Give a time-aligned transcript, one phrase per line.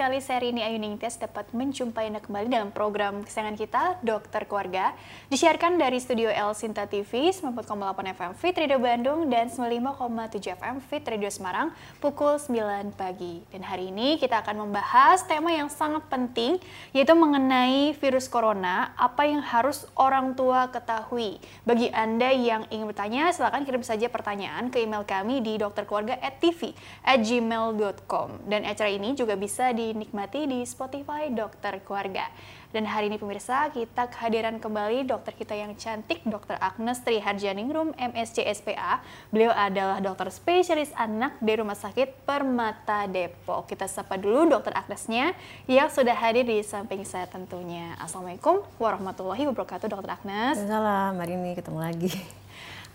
[0.00, 4.96] sekali saya ini Ayu Ningtyas dapat menjumpai Anda kembali dalam program kesayangan kita, Dokter Keluarga.
[5.28, 11.04] Disiarkan dari studio El Sinta TV, 94,8 FM Fit Radio Bandung dan 95,7 FM Fit
[11.04, 13.44] Radio Semarang pukul 9 pagi.
[13.52, 16.56] Dan hari ini kita akan membahas tema yang sangat penting,
[16.96, 21.36] yaitu mengenai virus corona, apa yang harus orang tua ketahui.
[21.68, 28.48] Bagi Anda yang ingin bertanya, silakan kirim saja pertanyaan ke email kami di dokterkeluarga@gmail.com.
[28.48, 32.30] Dan acara ini juga bisa dinikmati di Spotify Dokter Keluarga.
[32.70, 36.54] Dan hari ini pemirsa, kita kehadiran kembali dokter kita yang cantik, Dr.
[36.62, 39.02] Agnes Triharjaningrum, MSc SPA.
[39.34, 43.66] Beliau adalah dokter spesialis anak di Rumah Sakit Permata Depok.
[43.66, 45.34] Kita sapa dulu dokter Agnesnya
[45.66, 47.98] yang sudah hadir di samping saya tentunya.
[47.98, 50.62] Assalamualaikum warahmatullahi wabarakatuh, dokter Agnes.
[50.62, 52.39] Salam, hari ini ketemu lagi.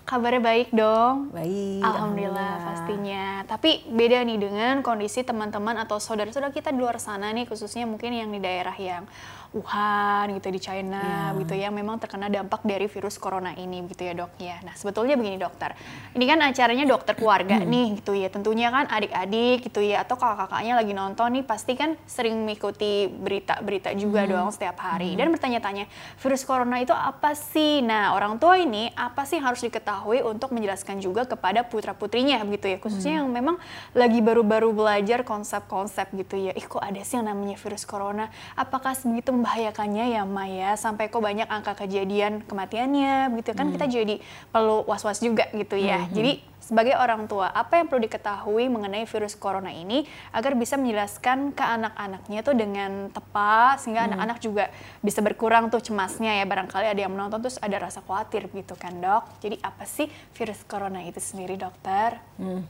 [0.06, 1.34] Kabarnya baik dong?
[1.34, 1.82] Baik.
[1.82, 3.26] Alhamdulillah, Alhamdulillah pastinya.
[3.50, 8.14] Tapi beda nih dengan kondisi teman-teman atau saudara-saudara kita di luar sana nih, khususnya mungkin
[8.14, 9.10] yang di daerah yang
[9.56, 11.40] Wuhan gitu di China yeah.
[11.40, 14.60] gitu yang memang terkena dampak dari virus corona ini gitu ya dok ya.
[14.68, 15.72] Nah sebetulnya begini dokter,
[16.12, 17.72] ini kan acaranya dokter keluarga hmm.
[17.72, 18.28] nih gitu ya.
[18.28, 23.96] Tentunya kan adik-adik gitu ya atau kakak-kakaknya lagi nonton nih pasti kan sering mengikuti berita-berita
[23.96, 24.32] juga hmm.
[24.36, 25.24] dong setiap hari hmm.
[25.24, 25.86] dan bertanya-tanya
[26.20, 27.80] virus corona itu apa sih?
[27.80, 32.68] Nah orang tua ini apa sih harus diketahui untuk menjelaskan juga kepada putra putrinya gitu
[32.68, 33.20] ya khususnya hmm.
[33.24, 33.56] yang memang
[33.96, 36.52] lagi baru-baru belajar konsep-konsep gitu ya.
[36.52, 38.28] Ih kok ada sih yang namanya virus corona?
[38.60, 43.74] Apakah sebegitu membahayakannya ya Maya sampai kok banyak angka kejadian kematiannya gitu kan hmm.
[43.78, 44.16] kita jadi
[44.50, 46.02] perlu was-was juga gitu ya.
[46.02, 46.10] Hmm.
[46.18, 51.54] Jadi sebagai orang tua apa yang perlu diketahui mengenai virus corona ini agar bisa menjelaskan
[51.54, 54.10] ke anak-anaknya tuh dengan tepat sehingga hmm.
[54.18, 54.46] anak-anak hmm.
[54.50, 54.66] juga
[55.06, 58.98] bisa berkurang tuh cemasnya ya barangkali ada yang menonton terus ada rasa khawatir gitu kan
[58.98, 59.30] dok.
[59.46, 62.18] Jadi apa sih virus corona itu sendiri dokter?
[62.42, 62.66] Hmm.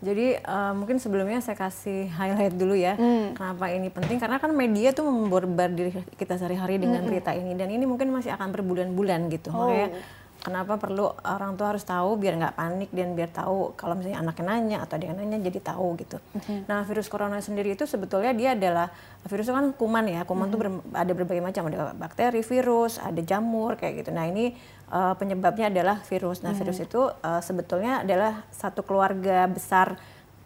[0.00, 3.36] Jadi uh, mungkin sebelumnya saya kasih highlight dulu ya, hmm.
[3.36, 5.04] kenapa ini penting karena kan media tuh
[5.76, 7.08] diri kita sehari-hari dengan hmm.
[7.12, 9.52] berita ini dan ini mungkin masih akan berbulan-bulan gitu.
[9.52, 9.68] Oh.
[9.68, 9.88] Makanya
[10.40, 14.44] kenapa perlu orang tua harus tahu biar nggak panik dan biar tahu kalau misalnya anaknya
[14.48, 16.16] nanya atau dia nanya jadi tahu gitu.
[16.16, 16.58] Mm-hmm.
[16.66, 18.88] Nah virus corona sendiri itu sebetulnya dia adalah
[19.28, 20.52] virus itu kan kuman ya, kuman mm-hmm.
[20.52, 24.10] tuh ber, ada berbagai macam ada bakteri, virus, ada jamur kayak gitu.
[24.16, 24.56] Nah ini
[24.88, 26.40] uh, penyebabnya adalah virus.
[26.40, 26.60] Nah mm-hmm.
[26.64, 30.00] virus itu uh, sebetulnya adalah satu keluarga besar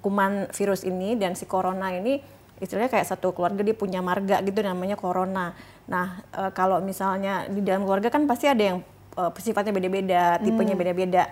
[0.05, 2.21] kuman virus ini dan si corona ini
[2.63, 5.57] istilahnya kayak satu keluarga dia punya marga gitu namanya corona.
[5.91, 8.79] Nah e, kalau misalnya di dalam keluarga kan pasti ada yang
[9.19, 10.83] uh, sifatnya beda-beda, tipenya hmm.
[10.83, 11.25] beda-beda.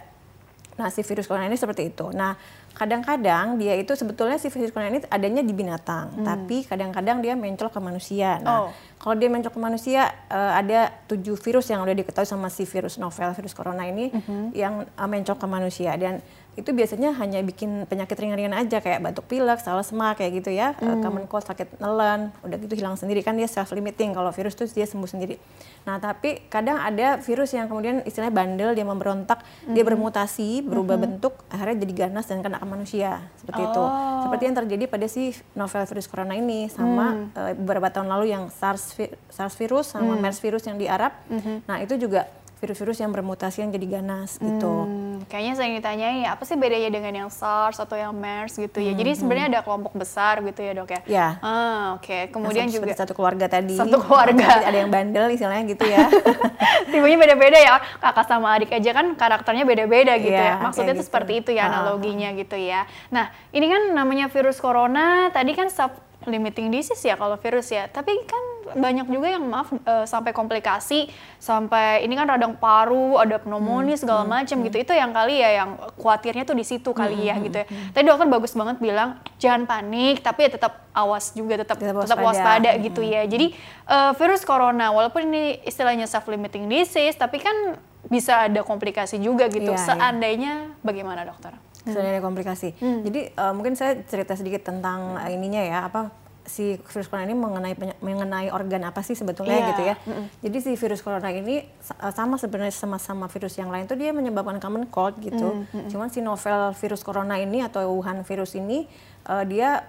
[0.72, 2.08] Nah, si virus corona ini seperti itu.
[2.16, 2.32] Nah,
[2.72, 6.24] kadang-kadang dia itu sebetulnya si virus corona ini adanya di binatang, hmm.
[6.24, 8.40] tapi kadang-kadang dia mencol ke manusia.
[8.40, 8.68] Nah, oh.
[8.96, 12.96] kalau dia mencol ke manusia, uh, ada tujuh virus yang udah diketahui sama si virus
[12.96, 14.56] novel virus corona ini hmm.
[14.56, 19.24] yang uh, mencol ke manusia dan itu biasanya hanya bikin penyakit ringan-ringan aja kayak batuk
[19.24, 21.00] pilek, salesma kayak gitu ya, hmm.
[21.00, 24.68] common cold, sakit nelen, udah gitu hilang sendiri kan dia self limiting kalau virus itu
[24.76, 25.40] dia sembuh sendiri.
[25.88, 29.72] Nah tapi kadang ada virus yang kemudian istilahnya bandel dia memberontak, hmm.
[29.72, 31.04] dia bermutasi, berubah hmm.
[31.08, 33.68] bentuk, akhirnya jadi ganas dan kena ke manusia seperti oh.
[33.72, 33.84] itu.
[34.28, 37.24] Seperti yang terjadi pada si novel virus corona ini sama hmm.
[37.32, 39.00] uh, beberapa tahun lalu yang SARS
[39.32, 40.20] SARS virus sama hmm.
[40.20, 41.16] MERS virus yang di Arab.
[41.32, 41.64] Hmm.
[41.64, 42.28] Nah itu juga
[42.62, 44.86] virus-virus yang bermutasi yang jadi ganas gitu.
[44.86, 48.94] Hmm, kayaknya saya ditanyai apa sih bedanya dengan yang SARS atau yang MERS gitu ya.
[48.94, 49.54] Hmm, jadi sebenarnya hmm.
[49.58, 51.00] ada kelompok besar gitu ya dok ya.
[51.10, 51.28] Ya.
[51.42, 52.06] Ah, Oke.
[52.06, 52.22] Okay.
[52.30, 53.74] Kemudian nah, juga satu keluarga tadi.
[53.74, 54.62] Satu keluarga.
[54.62, 56.06] ada yang bandel istilahnya gitu ya.
[56.94, 57.82] Tipenya beda-beda ya.
[57.98, 60.54] Kakak sama adik aja kan karakternya beda-beda gitu ya.
[60.54, 60.62] ya.
[60.62, 61.08] Maksudnya itu gitu.
[61.10, 61.70] seperti itu ya ah.
[61.74, 62.38] analoginya uh.
[62.38, 62.86] gitu ya.
[63.10, 65.34] Nah ini kan namanya virus corona.
[65.34, 65.98] Tadi kan sub
[66.30, 67.90] limiting disease ya kalau virus ya.
[67.90, 71.08] Tapi kan banyak juga yang maaf uh, sampai komplikasi
[71.38, 74.66] sampai ini kan radang paru ada pneumonia hmm, segala hmm, macam hmm.
[74.70, 77.56] gitu itu yang kali ya yang khawatirnya tuh di situ kali hmm, ya hmm, gitu
[77.62, 77.90] ya hmm.
[77.92, 82.12] tadi dokter bagus banget bilang jangan panik tapi ya tetap awas juga tetap tetap waspada,
[82.14, 82.80] tetap waspada hmm.
[82.86, 83.46] gitu ya jadi
[83.88, 89.46] uh, virus corona walaupun ini istilahnya self limiting disease tapi kan bisa ada komplikasi juga
[89.48, 89.86] gitu yeah, iya.
[89.88, 90.84] seandainya yeah.
[90.84, 93.00] bagaimana dokter seandainya komplikasi hmm.
[93.06, 95.34] jadi uh, mungkin saya cerita sedikit tentang hmm.
[95.34, 99.68] ininya ya apa si virus corona ini mengenai mengenai organ apa sih sebetulnya yeah.
[99.74, 99.94] gitu ya.
[99.94, 100.26] Mm -hmm.
[100.42, 104.58] Jadi si virus corona ini eh, sama sebenarnya sama-sama virus yang lain tuh dia menyebabkan
[104.58, 105.62] common cold gitu.
[105.62, 105.88] Mm -hmm.
[105.90, 108.86] Cuman si novel virus corona ini atau Wuhan virus ini
[109.30, 109.86] uh, dia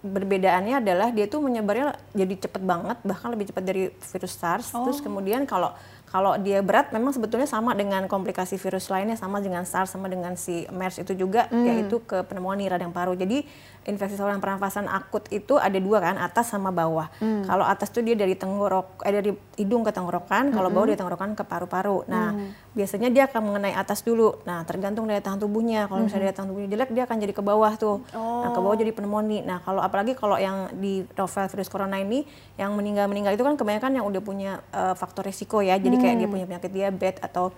[0.00, 4.72] berbedaannya adalah dia tuh menyebarnya jadi cepet banget bahkan lebih cepat dari virus SARS.
[4.72, 4.88] Oh.
[4.88, 5.76] Terus kemudian kalau
[6.08, 10.34] kalau dia berat memang sebetulnya sama dengan komplikasi virus lainnya sama dengan SARS sama dengan
[10.34, 11.64] si MERS itu juga hmm.
[11.68, 13.12] yaitu ke pneumonia radang paru.
[13.12, 13.44] Jadi
[13.88, 17.08] infeksi saluran pernafasan akut itu ada dua kan, atas sama bawah.
[17.16, 17.48] Hmm.
[17.48, 20.90] Kalau atas tuh dia dari tenggorok eh dari hidung ke tenggorokan, kalau bawah hmm.
[20.92, 22.04] dari tenggorokan ke paru-paru.
[22.04, 22.76] Nah, hmm.
[22.76, 24.36] biasanya dia akan mengenai atas dulu.
[24.44, 25.88] Nah, tergantung daya tahan tubuhnya.
[25.88, 26.28] Kalau misalnya hmm.
[26.28, 27.96] daya tahan tubuhnya jelek dia akan jadi ke bawah tuh.
[28.12, 28.44] Oh.
[28.44, 29.42] Nah, ke bawah jadi pneumonia.
[29.48, 32.28] Nah, kalau apalagi kalau yang di novel virus corona ini
[32.60, 35.80] yang meninggal-meninggal itu kan kebanyakan yang udah punya uh, faktor resiko ya.
[35.80, 36.34] Jadi kayak dia hmm.
[36.36, 37.48] punya penyakit diabetes atau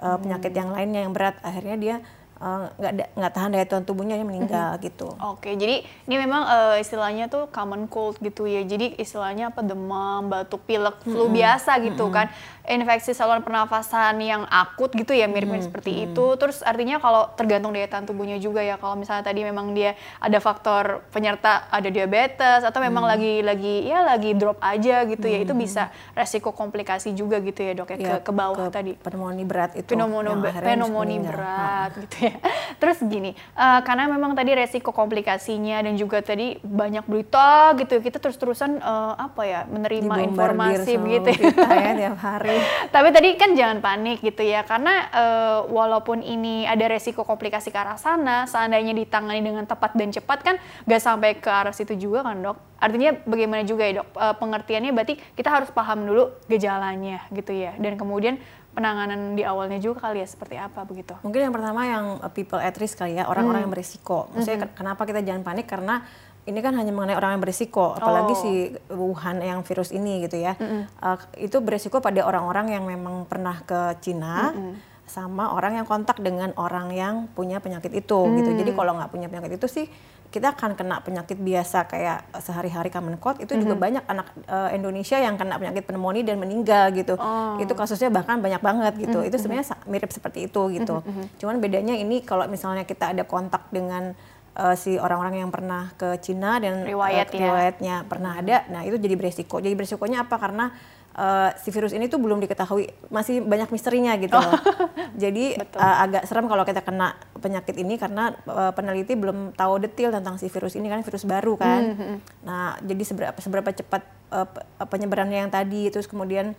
[0.00, 1.96] uh, penyakit yang lainnya yang berat akhirnya dia
[2.40, 4.86] nggak uh, nggak tahan daya tahan tubuhnya dia meninggal mm-hmm.
[4.88, 5.12] gitu.
[5.20, 8.64] Oke, okay, jadi ini memang uh, istilahnya tuh common cold gitu ya.
[8.64, 11.36] Jadi istilahnya apa demam, batuk, pilek, flu mm-hmm.
[11.36, 12.16] biasa gitu mm-hmm.
[12.16, 12.26] kan.
[12.70, 15.68] Infeksi saluran pernafasan yang akut gitu ya mirip-mirip mm-hmm.
[15.68, 16.24] seperti itu.
[16.40, 18.80] Terus artinya kalau tergantung daya tahan tubuhnya juga ya.
[18.80, 23.10] Kalau misalnya tadi memang dia ada faktor penyerta ada diabetes atau memang mm.
[23.10, 25.44] lagi lagi ya lagi drop aja gitu mm-hmm.
[25.44, 25.82] ya itu bisa
[26.16, 28.92] resiko komplikasi juga gitu ya dok ya, ya ke ke bawah ke tadi.
[28.96, 29.92] Pneumonia berat itu.
[29.92, 30.32] Pneumonia,
[30.64, 32.29] pneumonia berat gitu ya.
[32.80, 38.16] Terus gini, uh, karena memang tadi resiko komplikasinya dan juga tadi banyak berita gitu, kita
[38.16, 42.56] terus-terusan uh, apa ya menerima informasi begitu ya tiap hari.
[42.88, 47.76] Tapi tadi kan jangan panik gitu ya, karena uh, walaupun ini ada resiko komplikasi ke
[47.76, 50.56] arah sana, seandainya ditangani dengan tepat dan cepat kan
[50.88, 52.56] gak sampai ke arah situ juga kan dok.
[52.80, 57.76] Artinya bagaimana juga ya dok, uh, pengertiannya berarti kita harus paham dulu gejalanya gitu ya,
[57.76, 61.18] dan kemudian penanganan di awalnya juga kali ya seperti apa begitu?
[61.26, 63.66] Mungkin yang pertama yang uh, people at risk kali ya, orang-orang hmm.
[63.68, 64.30] yang berisiko.
[64.32, 64.74] Maksudnya hmm.
[64.78, 66.06] kenapa kita jangan panik karena
[66.48, 68.40] ini kan hanya mengenai orang yang berisiko, apalagi oh.
[68.40, 68.52] si
[68.88, 70.56] Wuhan yang virus ini gitu ya.
[70.56, 74.54] Mm uh, itu berisiko pada orang-orang yang memang pernah ke Cina.
[74.54, 78.34] Mm sama orang yang kontak dengan orang yang punya penyakit itu mm.
[78.38, 78.50] gitu.
[78.62, 79.86] Jadi kalau nggak punya penyakit itu sih
[80.30, 83.62] kita akan kena penyakit biasa kayak sehari-hari common cold itu mm -hmm.
[83.66, 87.18] juga banyak anak uh, Indonesia yang kena penyakit pneumonia dan meninggal gitu.
[87.18, 87.58] Oh.
[87.58, 89.18] Itu kasusnya bahkan banyak banget gitu.
[89.18, 89.28] Mm -hmm.
[89.34, 89.42] Itu mhm.
[89.42, 91.02] sebenarnya mirip seperti itu gitu.
[91.02, 91.24] Mm -hmm.
[91.42, 94.14] Cuman bedanya ini kalau misalnya kita ada kontak dengan
[94.54, 99.02] uh, si orang-orang yang pernah ke Cina dan Riwayat uh, riwayatnya pernah ada, nah itu
[99.02, 99.58] jadi beresiko.
[99.58, 100.38] Jadi beresikonya apa?
[100.38, 100.70] Karena
[101.20, 104.56] uh, si virus ini tuh belum diketahui, masih banyak misterinya gitu loh.
[105.22, 110.16] Jadi uh, agak serem kalau kita kena penyakit ini karena uh, peneliti belum tahu detail
[110.16, 111.80] tentang si virus ini kan virus baru kan.
[111.92, 112.16] Mm -hmm.
[112.48, 114.02] Nah, jadi seberapa seberapa cepat
[114.32, 114.48] uh,
[114.88, 116.56] penyebarannya yang tadi terus kemudian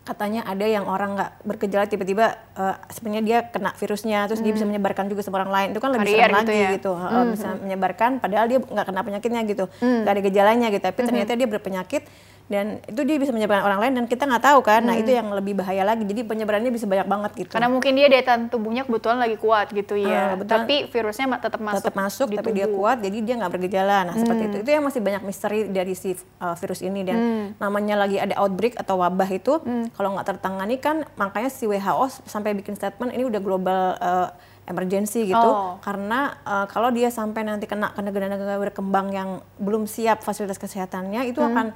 [0.00, 4.46] katanya ada yang orang nggak bergejala tiba-tiba uh, sebenarnya dia kena virusnya terus hmm.
[4.48, 4.70] dia bisa mm.
[4.74, 6.70] menyebarkan juga sama orang lain itu kan lebih serem gitu lagi ya?
[6.72, 10.00] gitu uh, bisa menyebarkan padahal dia nggak kena penyakitnya gitu hmm.
[10.02, 11.08] nggak ada gejalanya gitu tapi hmm.
[11.12, 12.02] ternyata dia berpenyakit
[12.50, 14.98] dan itu dia bisa menyebarkan orang lain dan kita nggak tahu kan nah, hmm.
[14.98, 18.10] nah itu yang lebih bahaya lagi jadi penyebarannya bisa banyak banget gitu karena mungkin dia
[18.10, 22.26] daya tahan tubuhnya kebetulan lagi kuat gitu ya uh, tapi virusnya tetap masuk tetap masuk
[22.26, 22.58] di tapi tubuh.
[22.58, 24.22] dia kuat jadi dia nggak bergejala nah hmm.
[24.26, 27.46] seperti itu itu yang masih banyak misteri dari si uh, virus ini dan hmm.
[27.62, 29.94] namanya lagi ada outbreak atau wabah itu hmm.
[29.94, 34.34] kalau nggak tertangani kan makanya si WHO sampai bikin statement ini udah global uh,
[34.66, 35.78] emergency gitu oh.
[35.86, 39.30] karena uh, kalau dia sampai nanti kena ke negara-negara berkembang yang
[39.62, 41.50] belum siap fasilitas kesehatannya itu hmm.
[41.54, 41.66] akan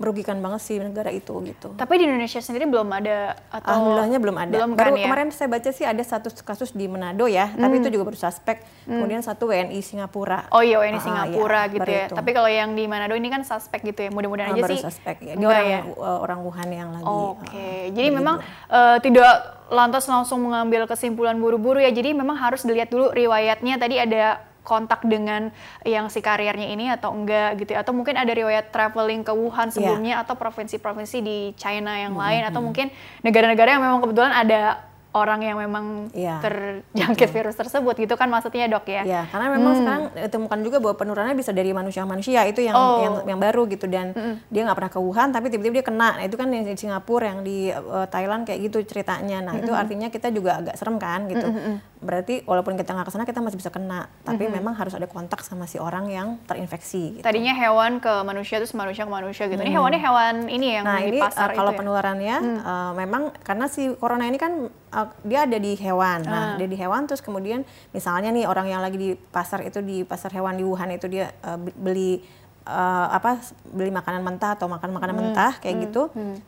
[0.00, 1.76] merugikan banget sih negara itu gitu.
[1.76, 4.54] Tapi di Indonesia sendiri belum ada atau Alhamdulillahnya belum ada.
[4.56, 5.04] Belum baru kan, ya?
[5.04, 7.60] kemarin saya baca sih ada satu kasus di Manado ya, hmm.
[7.60, 8.64] tapi itu juga baru suspek.
[8.88, 8.96] Hmm.
[8.96, 10.48] Kemudian satu WNI Singapura.
[10.56, 12.06] Oh iya WNI uh, Singapura ya, gitu ya.
[12.08, 12.16] Itu.
[12.16, 14.10] Tapi kalau yang di Manado ini kan suspek gitu ya.
[14.10, 14.84] Mudah-mudahan uh, aja baru sih.
[14.88, 15.34] suspek ya.
[15.36, 15.80] Dia orang ya?
[15.84, 17.04] Uh, orang Wuhan yang lagi.
[17.04, 17.44] Oke.
[17.44, 17.76] Okay.
[17.84, 18.36] Uh, Jadi memang
[18.72, 19.32] uh, tidak
[19.68, 21.92] lantas langsung mengambil kesimpulan buru-buru ya.
[21.92, 23.76] Jadi memang harus dilihat dulu riwayatnya.
[23.76, 25.48] Tadi ada kontak dengan
[25.82, 27.82] yang si karirnya ini atau enggak gitu ya.
[27.82, 29.74] atau mungkin ada riwayat traveling ke Wuhan iya.
[29.74, 30.22] sebelumnya yeah.
[30.22, 32.28] atau provinsi-provinsi di China yang mm -hmm.
[32.28, 32.86] lain atau mungkin
[33.24, 37.36] negara-negara yang memang kebetulan ada orang yang memang ya, terjangkit betul.
[37.42, 39.02] virus tersebut gitu kan maksudnya dok ya?
[39.02, 39.80] Ya karena memang hmm.
[39.82, 43.02] sekarang ditemukan juga bahwa penurunannya bisa dari manusia manusia itu yang oh.
[43.02, 44.46] yang yang baru gitu dan hmm.
[44.46, 47.26] dia nggak pernah ke Wuhan tapi tiba-tiba dia kena nah, itu kan yang di Singapura
[47.26, 49.62] yang di uh, Thailand kayak gitu ceritanya nah hmm.
[49.66, 51.74] itu artinya kita juga agak serem kan gitu hmm.
[52.00, 54.56] Berarti walaupun kita nggak ke sana kita masih bisa kena tapi hmm.
[54.56, 57.20] memang harus ada kontak sama si orang yang terinfeksi.
[57.20, 57.24] Gitu.
[57.24, 59.68] Tadinya hewan ke manusia terus manusia ke manusia gitu hmm.
[59.68, 61.78] ini hewannya hewan ini yang nah, di ini, pasar uh, kalau ya?
[61.78, 62.58] penularannya hmm.
[62.64, 66.24] uh, memang karena si corona ini kan uh, dia ada di hewan.
[66.24, 66.56] Nah, uh.
[66.56, 70.32] dia di hewan terus kemudian misalnya nih orang yang lagi di pasar itu di pasar
[70.32, 72.24] hewan di Wuhan itu dia uh, beli
[72.64, 75.24] uh, apa beli makanan mentah atau makan makanan hmm.
[75.36, 75.84] mentah kayak hmm.
[75.84, 76.02] gitu.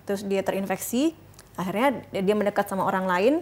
[0.09, 1.13] Terus dia terinfeksi,
[1.61, 3.35] akhirnya dia mendekat sama orang lain,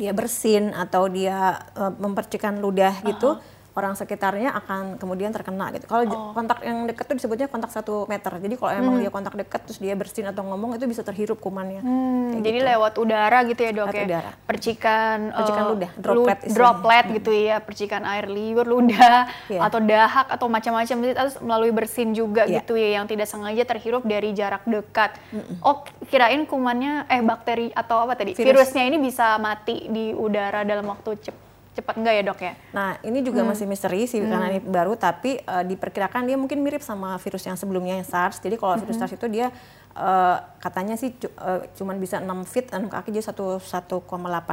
[0.00, 3.36] dia bersin atau dia uh, mempercikan ludah gitu.
[3.36, 5.84] Uh -huh orang sekitarnya akan kemudian terkena gitu.
[5.84, 6.30] Kalau Oh.
[6.30, 8.36] kontak yang dekat tuh disebutnya kontak satu meter.
[8.36, 11.80] Jadi kalau emang dia kontak dekat terus dia bersin atau ngomong itu bisa terhirup kumannya.
[11.80, 12.68] Hmm, Kayak jadi gitu.
[12.68, 14.04] lewat udara gitu ya dok Lewat ya?
[14.06, 14.30] udara.
[14.44, 16.54] Percikan, Percikan eh, ludah, lu- droplet istilahnya.
[16.54, 19.18] droplet gitu ya, percikan air liur, ludah,
[19.48, 19.60] Iya.
[19.62, 22.60] atau dahak atau macam-macam itu harus melalui bersin juga Iya.
[22.60, 25.16] gitu ya, yang tidak sengaja terhirup dari jarak dekat.
[25.60, 28.32] Oh, kirain kumannya, eh bakteri atau apa tadi?
[28.32, 28.44] Virus.
[28.66, 31.49] Virusnya ini bisa mati di udara dalam waktu cep-
[31.80, 32.52] cepat enggak ya dok ya?
[32.70, 36.80] Nah, ini juga masih misteri sih karena ini baru tapi eh, diperkirakan dia mungkin mirip
[36.80, 38.38] sama virus yang sebelumnya yang SARS.
[38.38, 39.48] Jadi kalau virus SARS itu dia
[39.90, 44.06] eh, katanya sih cu- eh, cuman bisa 6 feet 6 kaki jadi 1 1,8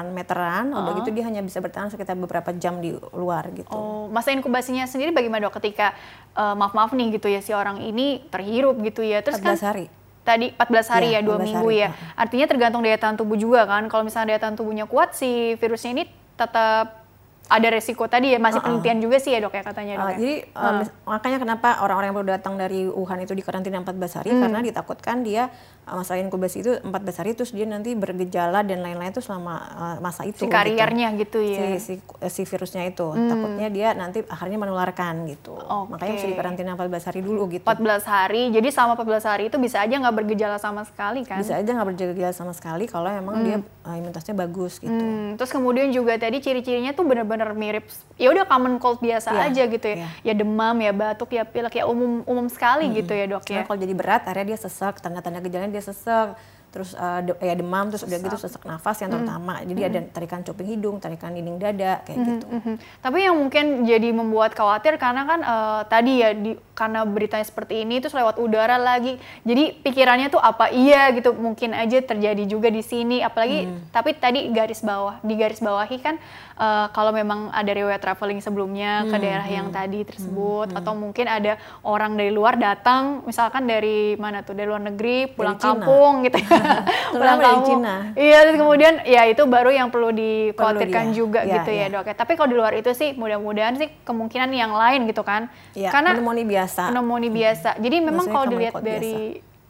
[0.09, 0.65] meteran.
[0.69, 3.69] Udah gitu dia hanya bisa bertahan sekitar beberapa jam di luar gitu.
[3.69, 5.57] Oh, masa inkubasinya sendiri bagaimana dok?
[5.57, 5.91] Ketika
[6.33, 9.57] eh, maaf maaf nih gitu ya si orang ini terhirup gitu ya, terus 14 kan
[9.59, 9.85] hari.
[10.23, 11.89] tadi 14 hari Iya, ya, dua 14 minggu hari, ya.
[12.13, 13.87] Artinya tergantung daya tahan tubuh juga kan.
[13.87, 16.03] Kalau misalnya daya tahan tubuhnya kuat, si virusnya ini
[16.35, 17.06] tetap
[17.47, 18.39] ada resiko tadi ya.
[18.39, 20.17] Masih penelitian juga sih ya dok ya katanya dok Uh, ya.
[20.19, 24.59] jadi uh, makanya kenapa orang-orang yang baru datang dari Wuhan itu dikarantina 14 hari karena
[24.63, 29.23] ditakutkan dia uh, masa inkubasi itu 14 hari terus dia nanti bergejala dan lain-lain itu
[29.23, 31.79] selama uh, masa itu si karirnya gitu, ya.
[31.79, 35.95] si, si, si virusnya itu takutnya dia nanti akhirnya menularkan gitu Oke.
[35.95, 39.79] makanya mesti dikarantina 14 hari dulu gitu 14 hari, jadi selama 14 hari itu bisa
[39.79, 41.39] aja nggak bergejala sama sekali kan?
[41.39, 45.53] bisa aja nggak bergejala sama sekali kalau emang dia uh, imunitasnya bagus gitu Hmm, terus
[45.53, 47.85] kemudian juga tadi ciri-cirinya tuh bener-bener mirip,
[48.17, 50.09] ya udah common cold biasa Iya, aja gitu ya, iya.
[50.25, 53.63] ya demam, ya batuk, ya pilek, ya umum umum sekali gitu ya dok Cuma ya.
[53.69, 56.33] kalau jadi berat, akhirnya dia sesek, tanda-tanda gejalanya dia sesek,
[56.77, 59.65] terus uh, de- ya demam, terus udah gitu sesak nafas yang terutama.
[59.65, 62.45] Jadi ada tarikan cuping hidung, tarikan dinding dada, kayak gitu.
[62.45, 62.73] Mhm.
[63.01, 67.81] Tapi yang mungkin jadi membuat khawatir karena kan eh, tadi ya di, karena beritanya seperti
[67.81, 69.17] ini terus lewat udara lagi.
[69.41, 74.53] Jadi pikirannya tuh apa iya gitu mungkin aja terjadi juga di sini apalagi tapi tadi
[74.53, 76.15] garis bawah di garis bawahi kan
[76.59, 81.57] eh, kalau memang ada riwayat traveling sebelumnya ke daerah yang tadi tersebut atau mungkin ada
[81.81, 85.73] orang dari luar datang misalkan dari mana tuh dari luar negeri pulang Cina.
[85.73, 86.79] kampung gitu ya.
[87.11, 87.79] pulang kampung.
[87.79, 87.95] Cina.
[88.13, 91.15] Iya, terus kemudian ya itu baru yang perlu dikhawatirkan dia.
[91.15, 91.93] juga Ya, gitu ya, ya.
[91.93, 92.15] dok ya.
[92.15, 95.47] Tapi kalau di luar itu sih mudah-mudahan sih kemungkinan yang lain gitu kan.
[95.73, 96.81] Iya, Karena pneumonia biasa.
[96.91, 97.69] pneumonia biasa.
[97.77, 99.15] Jadi memang Maksudnya kalau dilihat dari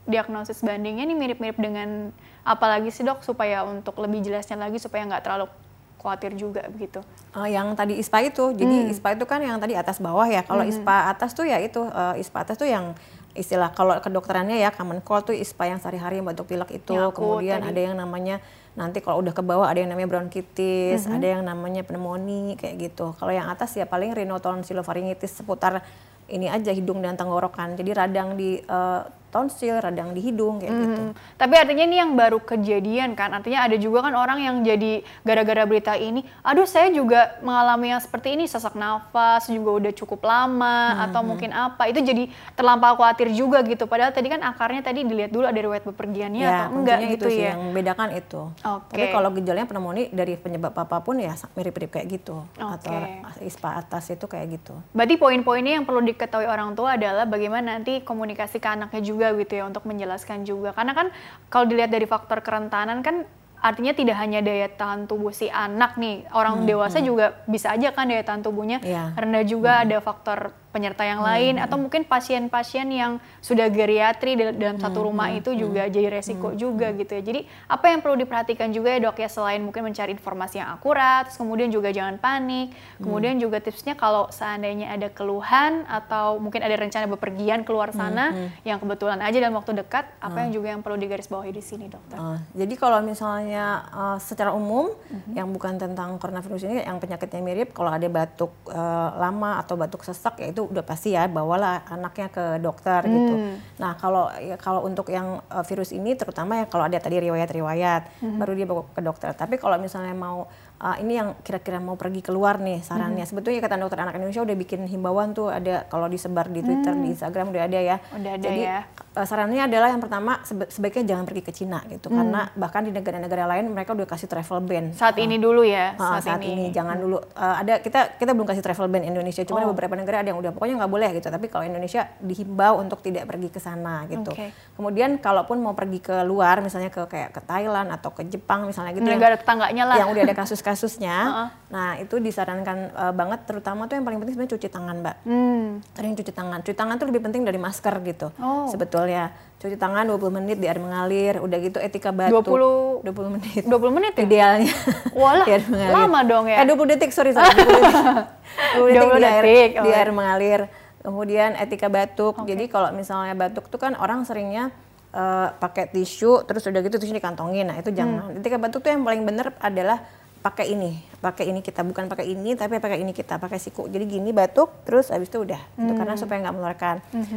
[0.04, 5.20] diagnosis bandingnya ini mirip-mirip dengan apalagi sih dok supaya untuk lebih jelasnya lagi supaya nggak
[5.20, 5.52] terlalu
[5.98, 7.02] khawatir juga begitu.
[7.34, 8.56] Uh, yang tadi ISPA itu, Hmm.
[8.56, 10.46] jadi ISPA itu kan yang tadi atas bawah ya.
[10.46, 12.94] Kalau ISPA atas tuh ya itu, uh, ISPA atas tuh yang
[13.38, 16.92] istilah kalau kedokterannya ya common cold tuh ISPA yang sehari-hari yang batuk pilek itu.
[16.92, 17.70] Akut Kemudian tadi.
[17.72, 18.42] ada yang namanya
[18.74, 21.14] nanti kalau udah ke bawah ada yang namanya bronkitis, Mhm.
[21.14, 23.14] ada yang namanya pneumonia kayak gitu.
[23.14, 25.82] Kalau yang atas ya paling rhinotonsillofaringitis seputar
[26.28, 27.74] ini aja hidung dan tenggorokan.
[27.74, 31.02] Jadi radang di uh, tonsil, radang di hidung kayak gitu.
[31.04, 35.04] Hmm, Tapi artinya ini yang baru kejadian kan, artinya ada juga kan orang yang jadi
[35.22, 40.24] gara-gara berita ini, aduh saya juga mengalami yang seperti ini, sesak nafas juga udah cukup
[40.24, 43.84] lama atau mungkin apa, itu jadi terlampau khawatir juga gitu.
[43.86, 47.28] Padahal tadi kan akarnya tadi dilihat dulu ada riwayat bepergiannya ya, atau enggak gitu itu
[47.36, 47.54] sih ya.
[47.54, 48.42] yang membedakan itu.
[48.64, 48.96] Oke.
[48.96, 52.48] Tapi kalau gejalanya pneumonia dari penyebab apa pun ya mirip-mirip kayak gitu.
[52.56, 53.44] Atau Oke.
[53.44, 54.74] ISPA atas itu kayak gitu.
[54.96, 59.58] Berarti poin-poinnya yang perlu diketahui orang tua adalah bagaimana nanti komunikasi ke anaknya juga gitu
[59.58, 60.72] ya untuk menjelaskan juga.
[60.78, 61.08] Karena kan
[61.50, 63.26] kalau dilihat dari faktor kerentanan kan
[63.58, 68.06] artinya tidak hanya daya tahan tubuh si anak nih, orang dewasa juga bisa aja kan
[68.06, 69.18] daya tahan tubuhnya Iya.
[69.18, 74.78] rendah juga ada faktor penyerta yang lain atau mungkin pasien-pasien yang sudah geriatri dal- dalam
[74.78, 77.24] satu rumah itu juga jadi resiko juga gitu ya.
[77.24, 81.26] Jadi apa yang perlu diperhatikan juga ya dok ya selain mungkin mencari informasi yang akurat,
[81.26, 86.76] terus kemudian juga jangan panik, kemudian juga tipsnya kalau seandainya ada keluhan atau mungkin ada
[86.78, 91.00] rencana bepergian keluar sana yang kebetulan aja dalam waktu dekat, apa yang juga yang perlu
[91.00, 92.20] digarisbawahi di sini dokter?
[92.20, 94.94] Uh, jadi kalau misalnya uh, secara umum
[95.34, 100.04] yang bukan tentang coronavirus ini yang penyakitnya mirip kalau ada batuk uh, lama atau batuk
[100.04, 103.34] sesak ya itu udah pasti ya bawalah anaknya ke dokter gitu.
[103.80, 108.28] Nah kalau ya, kalau untuk yang uh, virus ini terutama ya kalau ada tadi riwayat-riwayat
[108.38, 109.32] baru dia bawa ke dokter.
[109.32, 110.46] Tapi kalau misalnya mau
[110.80, 113.24] uh, ini yang kira-kira mau pergi keluar nih sarannya.
[113.24, 117.12] Sebetulnya Ikatan Dokter Anak Indonesia udah bikin himbauan tuh ada kalau disebar di Twitter di
[117.12, 117.98] Instagram udah ada ya.
[118.12, 118.80] Udah ada Jadi ya.
[119.14, 122.08] uh, sarannya adalah yang pertama sebe- sebaiknya jangan pergi ke Cina gitu.
[122.08, 124.94] Karena bahkan di negara-negara lain mereka udah kasih travel ban.
[124.94, 126.70] Saat ini dulu ya, Ah, saat, ini.
[126.72, 127.18] jangan dulu.
[127.34, 129.42] Uh, ada kita kita belum kasih travel ban Indonesia.
[129.42, 130.52] Cuma ada beberapa negara ada yang udah.
[130.52, 131.28] Pokoknya nggak boleh gitu.
[131.28, 134.30] Tapi kalau Indonesia dihimbau untuk tidak pergi ke sana gitu.
[134.30, 134.50] Oke.
[134.78, 138.94] kemudian kalaupun mau pergi ke luar misalnya ke kayak ke Thailand atau ke Jepang misalnya
[138.94, 139.98] gitu yang- negara tetangganya lah.
[139.98, 141.50] yang udah ada kasus kasusnya, Uh-uh.
[141.72, 145.16] nah itu disarankan uh, banget, terutama tuh yang paling penting sebenarnya cuci tangan, mbak.
[145.24, 145.80] Hmm.
[145.96, 146.60] Sering cuci tangan.
[146.60, 148.28] Cuci tangan tuh lebih penting dari masker gitu.
[148.44, 148.68] Oh.
[148.68, 152.44] Sebetulnya cuci tangan 20 menit di air mengalir, udah gitu etika batuk.
[152.44, 153.64] 20 20 menit.
[153.64, 154.24] 20 menit ya?
[154.28, 154.74] Idealnya.
[155.16, 155.96] Walah, di air mengalir.
[155.96, 156.58] lama dong ya?
[156.62, 157.96] Eh 20 detik, sorry, sorry 20 detik.
[158.84, 159.98] 20 detik 20 di air, detik, di oh.
[159.98, 160.62] air mengalir.
[161.08, 162.36] Kemudian etika batuk.
[162.44, 164.76] Jadi kalau misalnya batuk tuh kan orang seringnya
[165.16, 167.72] eh, pakai tisu, terus udah gitu tisu dikantongin.
[167.72, 168.36] Nah itu jangan.
[168.36, 168.40] Hmm.
[168.44, 170.04] Etika batuk tuh yang paling bener adalah
[170.48, 173.86] pakai ini, pakai ini kita bukan pakai ini tapi pakai ini kita pakai siku.
[173.86, 175.60] Jadi gini batuk, terus habis itu udah.
[175.76, 176.22] Itu karena Hmm.
[176.24, 176.96] supaya nggak menularkan.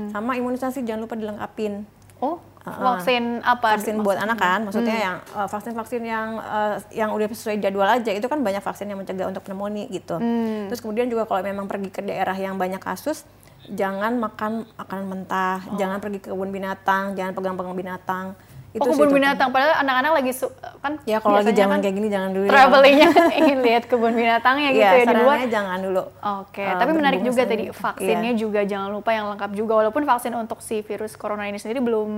[0.09, 1.83] Sama imunisasi jangan lupa dilengkapin.
[2.21, 3.73] Oh, vaksin apa?
[3.73, 5.07] vaksin buat anak kan maksudnya Hmm.
[5.09, 9.01] yang uh, vaksin-vaksin yang uh, yang udah sesuai jadwal aja itu kan banyak vaksin yang
[9.01, 10.69] mencegah untuk pneumonia gitu Hmm.
[10.69, 13.25] terus kemudian juga kalau memang pergi ke daerah yang banyak kasus
[13.67, 18.27] jangan makan makanan mentah jangan pergi ke kebun binatang jangan pegang-pegang binatang
[18.71, 19.51] itu oh, kebun binatang.
[19.51, 22.51] Padahal anak-anak lagi su- kan ya kalau lagi zaman kan kayak gini jangan dulu ya.
[22.51, 23.09] travelingnya
[23.41, 25.37] ingin lihat kebun binatangnya gitu Iya, ya di luar.
[25.45, 26.03] jangan dulu
[26.41, 28.39] Oke, uh, tapi menarik juga tadi vaksinnya iya.
[28.39, 32.11] juga jangan lupa yang lengkap juga walaupun vaksin untuk si virus corona ini sendiri belum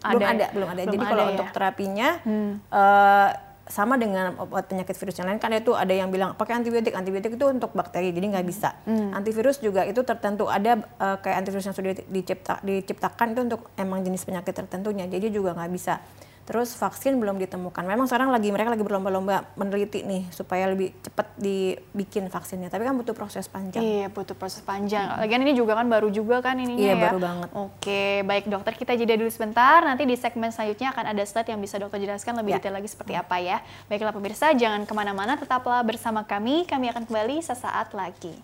[0.00, 0.12] ada.
[0.12, 0.30] belum ya?
[0.30, 1.52] ada belum ada jadi Belum kalau ada untuk ya?
[1.52, 2.08] terapinya
[2.70, 3.28] eh,
[3.66, 7.34] sama dengan obat penyakit virus yang lain kan itu ada yang bilang pakai antibiotik antibiotik
[7.34, 9.10] itu untuk bakteri jadi nggak bisa Hmm.
[9.10, 14.06] antivirus juga itu tertentu ada eh, kayak antivirus yang sudah dicipta, diciptakan itu untuk emang
[14.06, 15.98] jenis penyakit tertentunya jadi juga nggak bisa
[16.46, 21.34] terus vaksin belum ditemukan memang sekarang lagi mereka lagi berlomba-lomba meneliti nih supaya lebih cepat
[21.36, 25.10] dibikin vaksinnya tapi kan butuh proses panjang Iya, butuh proses panjang.
[25.18, 27.04] Lagian ini juga kan baru juga kan ininya Iya, ya.
[27.10, 27.48] baru banget.
[27.52, 29.82] Oke, baik dokter kita jeda dulu sebentar.
[29.82, 32.58] Nanti di segmen selanjutnya akan ada slide yang bisa dokter jelaskan lebih Ya.
[32.58, 33.58] detail lagi seperti apa ya.
[33.86, 36.62] Baiklah pemirsa, jangan ke mana-mana, tetaplah bersama kami.
[36.64, 38.34] Kami akan kembali sesaat lagi.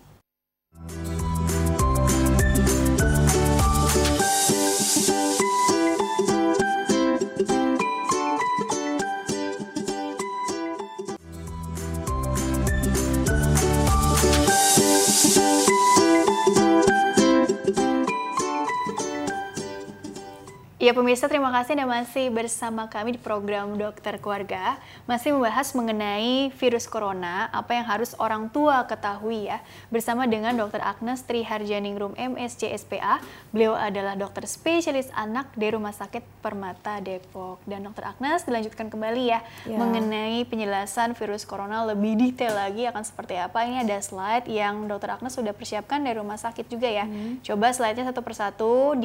[20.83, 24.75] Ya pemirsa, terima kasih Anda masih bersama kami di program Dokter Keluarga.
[25.07, 29.63] Masih membahas mengenai virus corona, apa yang harus orang tua ketahui ya.
[29.87, 30.83] Bersama dengan Dr.
[30.83, 33.23] Agnes Triharjaningrum MSc SPA.
[33.55, 37.63] Beliau adalah dokter spesialis anak di Rumah Sakit Permata Depok.
[37.63, 38.03] Dan Dr.
[38.03, 39.79] Agnes dilanjutkan kembali ya, Ya.
[39.79, 43.63] mengenai penjelasan virus corona lebih detail lagi akan seperti apa.
[43.63, 45.15] Ini ada slide yang Dr.
[45.15, 47.07] Agnes sudah persiapkan dari rumah sakit juga ya.
[47.39, 48.99] Coba slide-nya satu persatu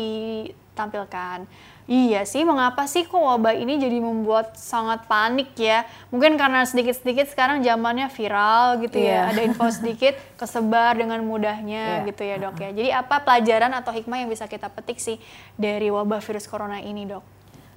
[0.78, 1.50] ditampilkan.
[1.88, 5.88] Iya sih, mengapa sih kok wabah ini jadi membuat sangat panik ya?
[6.12, 9.32] Mungkin karena sedikit-sedikit sekarang zamannya viral gitu ya, Iya.
[9.32, 12.06] ada info sedikit kesebar dengan mudahnya Iya.
[12.12, 12.70] gitu ya dok ya.
[12.76, 15.16] Jadi apa pelajaran atau hikmah yang bisa kita petik sih
[15.56, 17.24] dari wabah virus corona ini dok?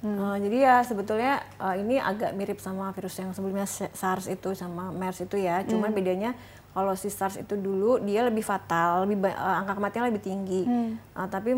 [0.02, 4.92] Uh, jadi ya sebetulnya uh, ini agak mirip sama virus yang sebelumnya SARS itu sama
[4.92, 5.64] MERS itu ya.
[5.64, 6.36] Cuman bedanya
[6.76, 10.66] kalau si SARS itu dulu dia lebih fatal, lebih uh, angka kematian lebih tinggi.
[11.16, 11.54] Uh, tapi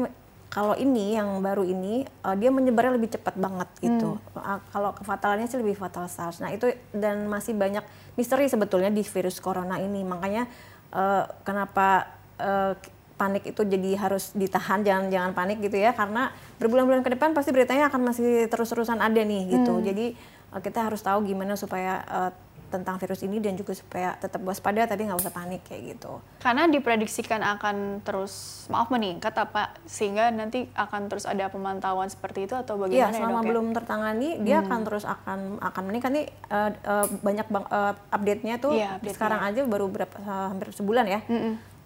[0.55, 4.23] kalau ini yang baru ini uh, dia menyebarnya lebih cepat banget gitu.
[4.39, 6.39] Uh, kalau kefatalannya sih lebih fatal SARS.
[6.39, 7.83] Nah itu dan masih banyak
[8.15, 10.07] misteri sebetulnya di virus corona ini.
[10.07, 10.47] Makanya
[10.95, 12.07] uh, kenapa
[12.39, 12.79] uh,
[13.19, 16.31] panik itu jadi harus ditahan jangan jangan panik gitu ya karena
[16.63, 20.19] berbulan-bulan ke depan pasti beritanya akan masih terus-terusan ada nih gitu jadi
[20.51, 22.31] uh, kita harus tahu gimana supaya uh,
[22.75, 26.19] tentang virus ini dan juga supaya tetap waspada tadi nggak usah panik kayak gitu.
[26.43, 32.59] Karena diprediksikan akan terus maaf meningkat apa sehingga nanti akan terus ada pemantauan seperti itu
[32.59, 33.49] atau bagaimana Iya ya selama dok ya?
[33.55, 36.11] belum tertangani dia akan terus akan akan meningkat.
[36.11, 39.15] Nih uh, uh, banyak bang, uh, update-nya tuh Iya, update-nya.
[39.15, 41.21] sekarang aja baru berapa uh, hampir sebulan ya.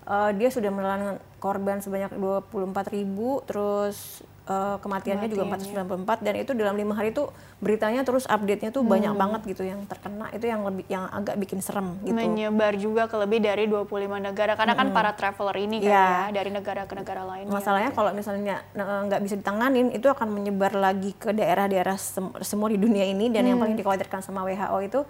[0.08, 5.84] Uh, dia sudah menelan korban sebanyak 24.000 ribu terus uh, kematiannya juga Kematiannya.
[5.84, 8.90] 494 dan itu dalam lima hari tuh beritanya terus update-nya tuh Hmm.
[8.90, 13.04] banyak banget gitu yang terkena itu yang lebih yang agak bikin serem gitu menyebar juga
[13.04, 13.84] ke lebih dari 25
[14.18, 16.06] negara karena kan para traveler ini kan Iya.
[16.24, 17.46] ya dari negara ke negara lain.
[17.46, 22.66] Masalahnya kalau misalnya eh, nggak bisa ditanganin itu akan menyebar lagi ke daerah-daerah sem- semua
[22.66, 25.00] di dunia ini dan yang paling dikhawatirkan sama WHO itu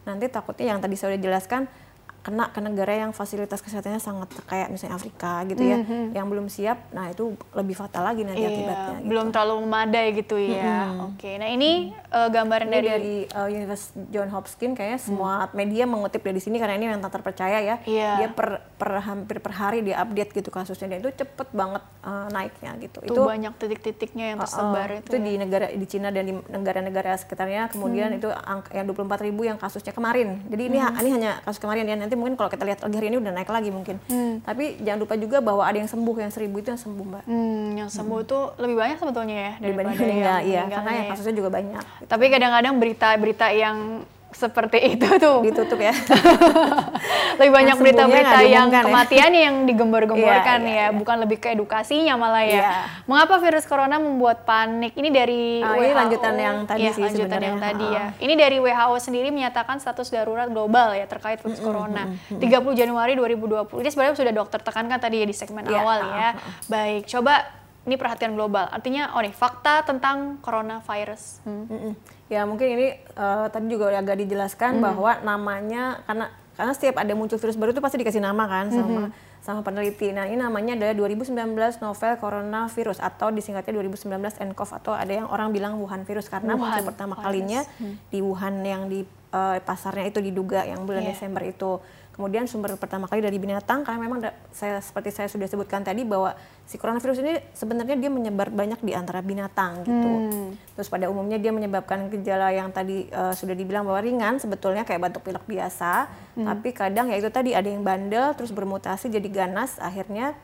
[0.00, 1.62] nanti takutnya yang tadi saya udah jelaskan
[2.18, 5.78] kena ke negara yang fasilitas kesehatannya sangat kayak misalnya Afrika gitu ya
[6.12, 9.08] yang belum siap nah itu lebih fatal lagi nanti Iya, akibatnya gitu.
[9.08, 10.94] belum terlalu memadai gitu ya.
[11.10, 15.84] Oke, nah ini eh, gambaran Ini dari, dari uh, Universitas John Hopkins kayaknya semua media
[15.84, 17.76] mengutip dari sini karena ini yang tak terpercaya ya.
[17.82, 18.10] Iya.
[18.22, 22.28] Dia per, per hampir per hari dia update gitu kasusnya dan itu cepet banget uh,
[22.30, 22.98] naiknya gitu.
[23.04, 25.10] tuh banyak titik-titiknya yang uh, tersebar uh, itu.
[25.14, 25.20] ya.
[25.20, 28.18] di negara di Cina dan di negara-negara sekitarnya kemudian Hmm.
[28.22, 30.40] itu angka yang 24.000 ribu yang kasusnya kemarin.
[30.48, 31.96] Jadi ini ini hanya kasus kemarin ya.
[32.08, 34.00] Nanti mungkin kalau kita lihat lagi hari ini udah naik lagi mungkin.
[34.40, 37.24] Tapi jangan lupa juga bahwa ada yang sembuh yang seribu itu yang sembuh mbak.
[37.28, 40.64] Hmm, yang sembuh tuh lebih banyak sebetulnya ya daripada Dibanding meninggal, iya.
[40.64, 41.10] meninggalnya Karena yang ya.
[41.12, 41.84] kasusnya juga banyak.
[42.08, 43.76] Tapi kadang-kadang berita-berita yang
[44.28, 45.90] seperti itu tuh ditutup ya.
[47.40, 48.84] lebih banyak berita-berita yang ya.
[48.84, 50.96] kematian yang digembar-gemborkan Iya, iya, ya, iya.
[50.96, 52.60] bukan lebih ke edukasinya malah ya.
[52.60, 52.72] Iya.
[53.08, 54.92] Mengapa virus corona membuat panik?
[54.92, 57.48] Ini dari Ah, ini lanjutan yang tadi Iya, sih lanjutan sebenarnya.
[57.48, 58.04] yang tadi ya.
[58.20, 62.12] Ini dari WHO sendiri menyatakan status darurat global ya terkait virus corona.
[62.28, 62.42] 30
[62.74, 63.80] Januari 2020.
[63.80, 66.30] Ini sebenarnya sudah dokter tekankan tadi ya di segmen Iya, awal ya.
[66.68, 67.48] Baik, coba
[67.84, 68.68] ini perhatian global.
[68.68, 71.40] Artinya, oh nih, fakta tentang coronavirus.
[71.48, 71.96] Hmm.
[72.28, 77.36] Ya mungkin ini eh, tadi juga agak dijelaskan bahwa namanya karena karena setiap ada muncul
[77.36, 80.10] virus baru itu pasti dikasih nama kan sama sama peneliti.
[80.10, 81.30] Nah ini namanya adalah 2019
[81.78, 84.10] novel coronavirus atau disingkatnya 2019
[84.44, 87.24] nCoV atau ada yang orang bilang Wuhan virus karena Wuhan muncul pertama virus.
[87.24, 87.60] kalinya
[88.10, 91.14] di Wuhan yang di eh, pasarnya itu diduga yang bulan Iya.
[91.14, 91.78] Desember itu.
[92.18, 94.18] Kemudian sumber pertama kali dari binatang karena memang
[94.50, 96.34] saya seperti saya sudah sebutkan tadi bahwa
[96.66, 100.10] si coronavirus ini sebenarnya dia menyebar banyak di antara binatang gitu.
[100.74, 105.06] Terus pada umumnya dia menyebabkan gejala yang tadi eh, sudah dibilang bahwa ringan sebetulnya kayak
[105.06, 106.10] batuk pilek biasa,
[106.42, 110.34] tapi kadang ya itu tadi ada yang bandel terus bermutasi jadi ganas akhirnya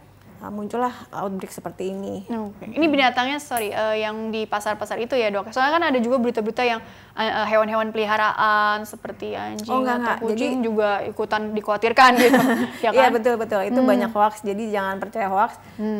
[0.46, 2.24] muncullah outbreak seperti ini.
[2.26, 2.66] Oke.
[2.66, 5.48] Ini binatangnya sorry eh, yang di pasar-pasar itu ya dok.
[5.48, 6.80] Soalnya kan ada juga berita-berita yang
[7.12, 10.18] eh, hewan-hewan peliharaan seperti anjing Oh, enggak, atau enggak.
[10.24, 12.40] kucing Jadi- juga ikutan dikhawatirkan gitu.
[12.80, 13.12] ya Iya kan?
[13.12, 15.50] betul betul itu banyak hoax jadi jangan percaya hoax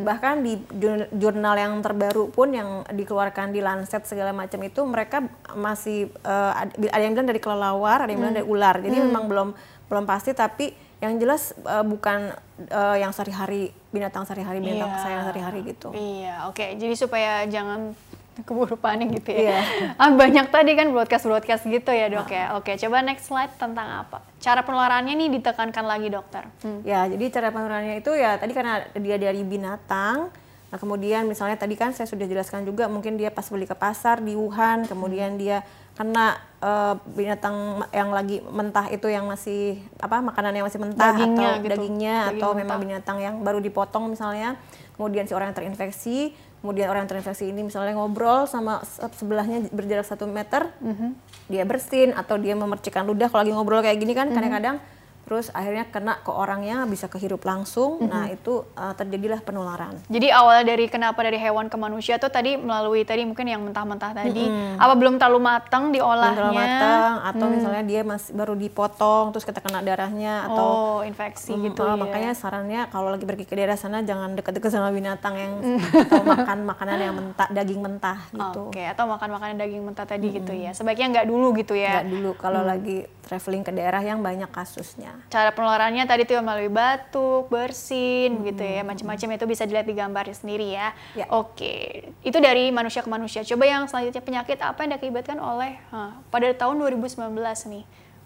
[0.02, 5.22] bahkan di jur- jurnal yang terbaru pun yang dikeluarkan di Lancet segala macam itu mereka
[5.52, 9.48] masih ad- ada yang bilang dari kelelawar ada yang bilang dari ular jadi memang belum
[9.85, 14.96] belum pasti tapi yang jelas eh, bukan eh, yang sehari-hari binatang sehari-hari binatang Iya.
[14.96, 16.66] kesayangan sehari-hari gitu Iya, oke.
[16.74, 17.92] Jadi supaya jangan
[18.46, 19.62] keburu panik gitu ya.
[20.00, 22.59] Ah, banyak tadi kan broadcast-broadcast gitu ya dok ya.
[22.59, 24.18] Oke, coba next slide tentang apa?
[24.38, 26.42] Cara penularannya nih ditekankan lagi dokter.
[26.61, 26.83] Hmm.
[26.83, 30.35] Ya, jadi cara penularannya itu ya tadi karena dia dari binatang.
[30.66, 34.18] Nah, kemudian misalnya tadi kan saya sudah jelaskan juga mungkin dia pas beli ke pasar
[34.18, 35.62] di Wuhan, kemudian dia
[35.94, 36.26] kena
[36.59, 37.54] eh, binatang
[37.90, 42.16] yang lagi mentah itu yang masih apa makanan yang masih mentah Dagingnya atau gitu, dagingnya
[42.20, 42.61] daging atau mentah.
[42.61, 44.59] memang binatang yang baru dipotong misalnya.
[44.94, 46.30] Kemudian si orang yang terinfeksi,
[46.61, 51.14] kemudian orang yang terinfeksi ini misalnya ngobrol sama se- sebelahnya berjarak satu meter, Mhm.
[51.48, 54.16] dia bersin atau dia memercikkan ludah kalau lagi ngobrol kayak gini Mhm.
[54.16, 54.76] kan kadang-kadang
[55.24, 58.06] terus akhirnya kena ke orangnya bisa kehirup langsung Mhm.
[58.06, 62.54] nah itu uh, terjadilah penularan Jadi awal dari kenapa dari hewan ke manusia tuh tadi
[62.54, 64.44] melalui tadi mungkin yang mentah-mentah tadi.
[64.74, 66.34] Apa belum terlalu matang Belum diolahnya?
[66.34, 71.50] terlalu matang atau misalnya dia masih baru dipotong terus kita kena darahnya atau oh, infeksi
[71.50, 71.94] Mm, gitu ya.
[71.94, 75.78] makanya sarannya kalau lagi pergi ke daerah sana jangan deket-deket sama binatang yang Mm.
[76.04, 80.26] atau makan makanan yang mentah daging mentah gitu Oke, atau makan makanan daging mentah tadi
[80.32, 80.70] gitu ya.
[80.70, 81.98] Sebaiknya nggak dulu gitu ya.
[81.98, 82.68] nggak dulu kalau Mm.
[82.68, 88.46] lagi traveling ke daerah yang banyak kasusnya Cara penularannya tadi tuh melalui batuk, bersin Hmm,
[88.50, 90.92] gitu ya, macam-macam itu bisa dilihat di gambar sendiri ya.
[91.14, 91.27] Ya.
[91.31, 93.46] Oke, itu dari manusia ke manusia.
[93.46, 97.31] Coba yang selanjutnya penyakit apa yang diakibatkan oleh Hah, pada tahun 2019
[97.70, 97.85] nih.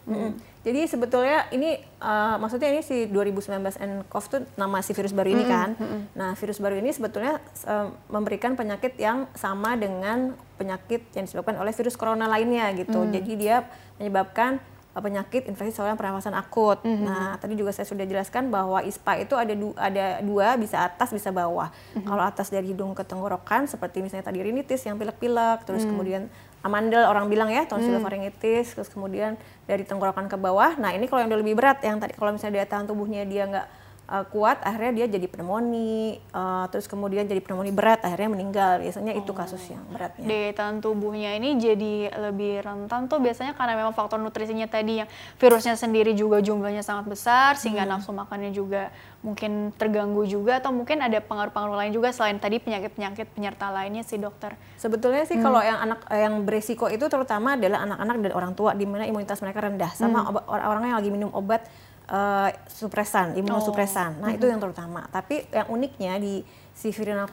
[0.09, 0.33] Mm-mm.
[0.65, 5.45] Jadi sebetulnya ini uh, maksudnya ini si 2019 nCoV tuh nama si virus baru ini
[5.45, 5.77] kan.
[6.17, 11.73] Nah virus baru ini sebetulnya uh, memberikan penyakit yang sama dengan penyakit yang disebabkan oleh
[11.73, 13.05] virus corona lainnya gitu.
[13.09, 13.65] Jadi dia
[14.01, 14.61] menyebabkan
[15.01, 16.79] penyakit infeksi saluran pernafasan akut.
[16.81, 21.09] Nah tadi juga saya sudah jelaskan bahwa ISPA itu ada du- ada dua bisa atas
[21.09, 21.69] bisa bawah.
[21.99, 26.27] Kalau atas dari hidung ke tenggorokan seperti misalnya tadi rinitis yang pilek-pilek, terus kemudian
[26.61, 29.35] amandel orang bilang ya tonsilofaringitis terus kemudian
[29.65, 30.75] dari tenggorokan ke bawah.
[30.75, 33.45] Nah ini kalau yang udah lebih berat yang tadi kalau misalnya daya tahan tubuhnya dia
[33.45, 33.67] nggak
[34.09, 38.81] uh, kuat akhirnya dia jadi pneumonia uh, terus kemudian jadi pneumonia berat akhirnya meninggal.
[38.81, 40.25] Biasanya itu kasus yang beratnya.
[40.25, 41.95] Daya tahan tubuhnya ini jadi
[42.31, 47.07] lebih rentan tuh biasanya karena memang faktor nutrisinya tadi yang virusnya sendiri juga jumlahnya sangat
[47.07, 47.93] besar sehingga Hmm.
[47.95, 53.27] nafsu makannya juga mungkin terganggu juga atau mungkin ada pengaruh-pengaruh lain juga selain tadi penyakit-penyakit
[53.29, 54.55] penyerta lainnya sih dokter.
[54.79, 58.87] sebetulnya sih kalau yang anak yang beresiko itu terutama adalah anak-anak dan orang tua di
[58.87, 59.91] mana imunitas mereka rendah.
[59.91, 61.67] Sama obat- orang-orang yang lagi minum obat
[62.09, 64.21] eh, supresan imunosupresan.
[64.21, 66.43] Nah itu yang terutama tapi yang uniknya di
[66.73, 67.29] si virus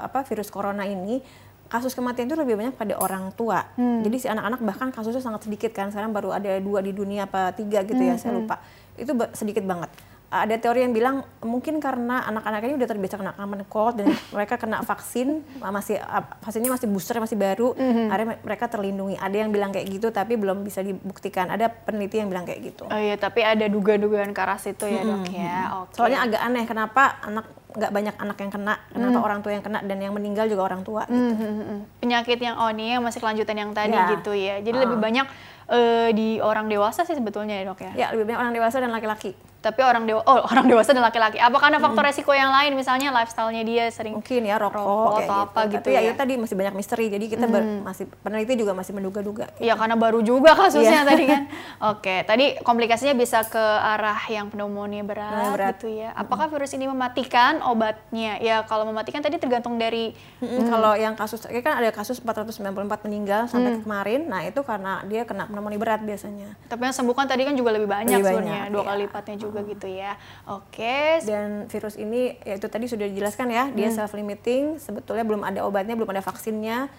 [0.00, 1.20] apa virus corona ini
[1.64, 3.64] kasus kematian itu lebih banyak pada orang tua.
[3.76, 5.90] Jadi si anak-anak bahkan kasusnya sangat sedikit kan.
[5.90, 8.60] Sekarang baru ada dua di dunia apa tiga gitu ya saya lupa.
[8.94, 9.90] Itu sedikit banget
[10.30, 14.58] ada teori yang bilang mungkin karena anak-anak ini udah terbiasa kena common cold dan mereka
[14.58, 16.02] kena vaksin masih
[16.40, 17.70] vaksinnya masih booster masih baru
[18.10, 22.26] akhirnya mereka terlindungi ada yang bilang kayak gitu tapi belum bisa dibuktikan ada peneliti yang
[22.26, 25.58] bilang kayak gitu Oh iya, tapi ada duga-dugaan ke arah situ ya dok ya.
[25.80, 25.94] Oke.
[25.94, 29.82] soalnya agak aneh kenapa anak nggak banyak anak yang kena kenapa orang tua yang kena
[29.82, 31.14] dan yang meninggal juga orang tua gitu.
[31.14, 31.78] Hmm, hmm, hmm.
[31.98, 34.14] penyakit yang oh ini yang masih kelanjutan yang tadi Ya.
[34.14, 34.62] gitu ya.
[34.62, 35.26] Jadi lebih banyak
[35.70, 37.92] eh, di orang dewasa sih sebetulnya ya dok ya.
[37.94, 39.34] ya lebih banyak orang dewasa dan laki-laki
[39.64, 41.40] Tapi orang dewa oh orang dewasa dan laki-laki.
[41.40, 45.36] Apa karena faktor resiko yang lain misalnya lifestyle-nya dia sering mungkin ya rokok, rokok atau
[45.42, 46.06] apa gitu Tapi ya, ya.
[46.06, 47.06] itu tadi masih banyak misteri.
[47.08, 49.48] Jadi kita ber- masih peneliti juga masih menduga-duga.
[49.56, 51.08] Iya karena baru juga kasusnya Iya.
[51.08, 51.42] tadi kan.
[51.90, 55.72] Oke, tadi komplikasinya bisa ke arah yang pneumonia berat, Pneumonia berat.
[55.74, 56.10] gitu ya.
[56.12, 58.36] Apakah virus ini mematikan obatnya?
[58.38, 62.60] Ya kalau mematikan tadi tergantung dari Mm-mm, Kalau yang kasus, kayak kan ada kasus 494
[63.02, 64.26] meninggal sampai kemarin.
[64.26, 66.52] Nah itu karena dia kena pneumonia berat biasanya.
[66.64, 68.88] tapi yang sembuhkan tadi kan juga lebih banyak Lebih sebenarnya, banyak, dua iya.
[68.88, 70.18] kali lipatnya juga gitu ya.
[70.44, 74.76] Oke, Dan virus ini, ya itu tadi sudah dijelaskan ya, dia self limiting.
[74.76, 76.90] Sebetulnya belum ada obatnya, belum ada vaksinnya.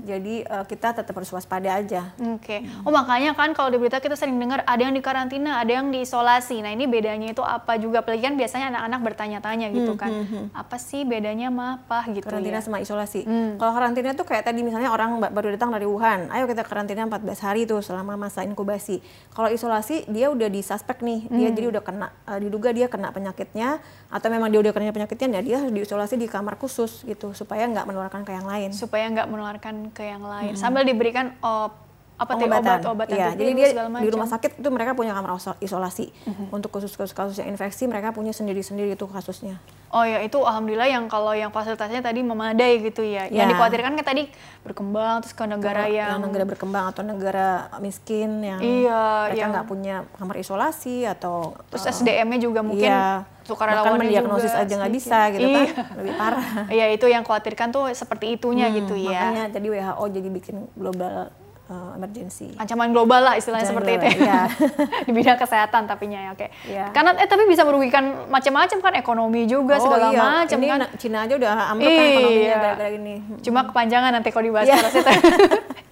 [0.00, 2.10] Jadi eh, kita tetap harus waspada aja.
[2.16, 2.64] Oke.
[2.82, 5.88] Oh makanya kan kalau di berita kita sering dengar ada yang di karantina, ada yang
[5.88, 6.60] diisolasi.
[6.60, 8.00] Nah ini bedanya itu apa juga?
[8.00, 10.10] Apalagi kan biasanya anak-anak bertanya-tanya gitu kan.
[10.52, 12.62] Apa sih bedanya sama apa gitu karantina ya?
[12.62, 13.26] sama isolasi.
[13.56, 17.04] Kalau karantina tuh kayak tadi misalnya orang ba- baru datang dari Wuhan, ayo kita karantina
[17.04, 19.02] 14 hari tuh selama masa inkubasi.
[19.30, 23.82] Kalau isolasi dia udah disuspek nih, dia jadi udah kena eh, diduga dia kena penyakitnya
[24.08, 27.68] atau memang dia udah kena penyakitnya, ya dia harus diisolasi di kamar khusus gitu supaya
[27.68, 28.70] nggak menularkan ke yang lain.
[28.72, 30.56] Supaya nggak menularkan ke yang lain.
[30.56, 31.89] Sambil diberikan op,
[32.20, 32.84] apa Pengobatan.
[32.84, 36.12] obat-obat Iya, antivirus jadi dia di rumah sakit itu mereka punya kamar iso- isolasi.
[36.50, 39.56] Untuk khusus-khusus kasus yang infeksi mereka punya sendiri-sendiri itu kasusnya.
[39.88, 43.24] Oh ya itu alhamdulillah yang kalau yang fasilitasnya tadi memadai gitu ya.
[43.24, 43.50] Yang Ya.
[43.50, 44.28] dikhawatirkan kan tadi
[44.60, 49.50] berkembang terus ke negara Kalau yang, negara berkembang atau negara miskin yang Iya, mereka yang-
[49.50, 54.62] nggak punya kamar isolasi atau terus eh, SDM-nya juga mungkin iya, bahkan sukarelawannya mendiagnosis juga
[54.62, 55.82] aja nggak bisa gitu kan Iya.
[55.96, 59.20] lebih parah Iya itu yang khawatirkan tuh seperti itunya gitu Hmm, ya.
[59.24, 61.32] makanya jadi WHO jadi bikin global
[61.70, 64.42] uh, emergency Ancaman global lah istilahnya Ancaman seperti itu global, ya.
[64.60, 65.04] iya.
[65.06, 66.46] Di bidang kesehatan tapinya ya oke.
[66.66, 66.84] Iya.
[66.90, 70.78] Karena eh tapi bisa merugikan macam-macam kan ekonomi juga oh segala iya macam kan.
[70.80, 72.58] na- Cina aja udah ambruk kan ekonominya Iya.
[72.58, 75.10] gara-gara ini Cuma kepanjangan nanti kalau dibahas terus itu.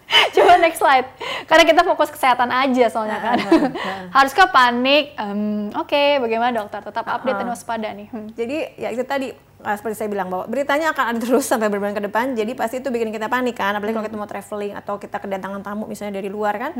[0.09, 1.05] Coba next slide.
[1.45, 3.37] Karena kita fokus kesehatan aja soalnya kan.
[4.17, 5.13] Haruskah panik?
[5.15, 6.81] Em, Oke, bagaimana dokter?
[6.81, 8.09] Tetap update dan waspada nih.
[8.09, 8.27] Hmm.
[8.33, 9.29] jadi ya itu tadi
[9.63, 12.83] uh, seperti saya bilang bahwa beritanya akan ada terus sampai berbulan ke depan jadi pasti
[12.83, 16.19] itu bikin kita panik kan apalagi kalau kita mau traveling atau kita kedatangan tamu misalnya
[16.19, 16.73] dari luar kan.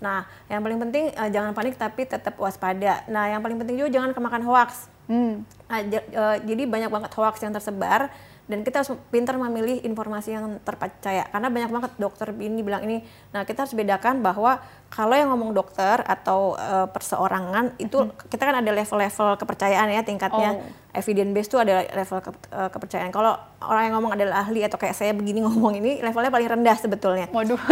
[0.00, 3.04] Nah yang paling penting uh, jangan panik tapi tetap waspada.
[3.08, 4.92] Nah yang paling penting juga jangan kemakan hoax.
[5.06, 5.46] Hmm.
[5.70, 8.10] Nah, eh, jadi banyak banget hoax yang tersebar
[8.46, 13.02] dan kita harus pintar memilih informasi yang terpercaya karena banyak banget dokter ini bilang ini.
[13.34, 18.62] Nah kita harus bedakan bahwa kalau yang ngomong dokter atau eh, perseorangan itu kita kan
[18.62, 20.62] ada level-level kepercayaan ya tingkatnya.
[20.62, 20.84] Oh.
[20.96, 23.10] Evidence based itu ada level ke- eh, kepercayaan.
[23.10, 23.34] Kalau
[23.66, 27.26] orang yang ngomong adalah ahli atau kayak saya begini ngomong ini levelnya paling rendah sebetulnya.
[27.34, 27.58] Waduh.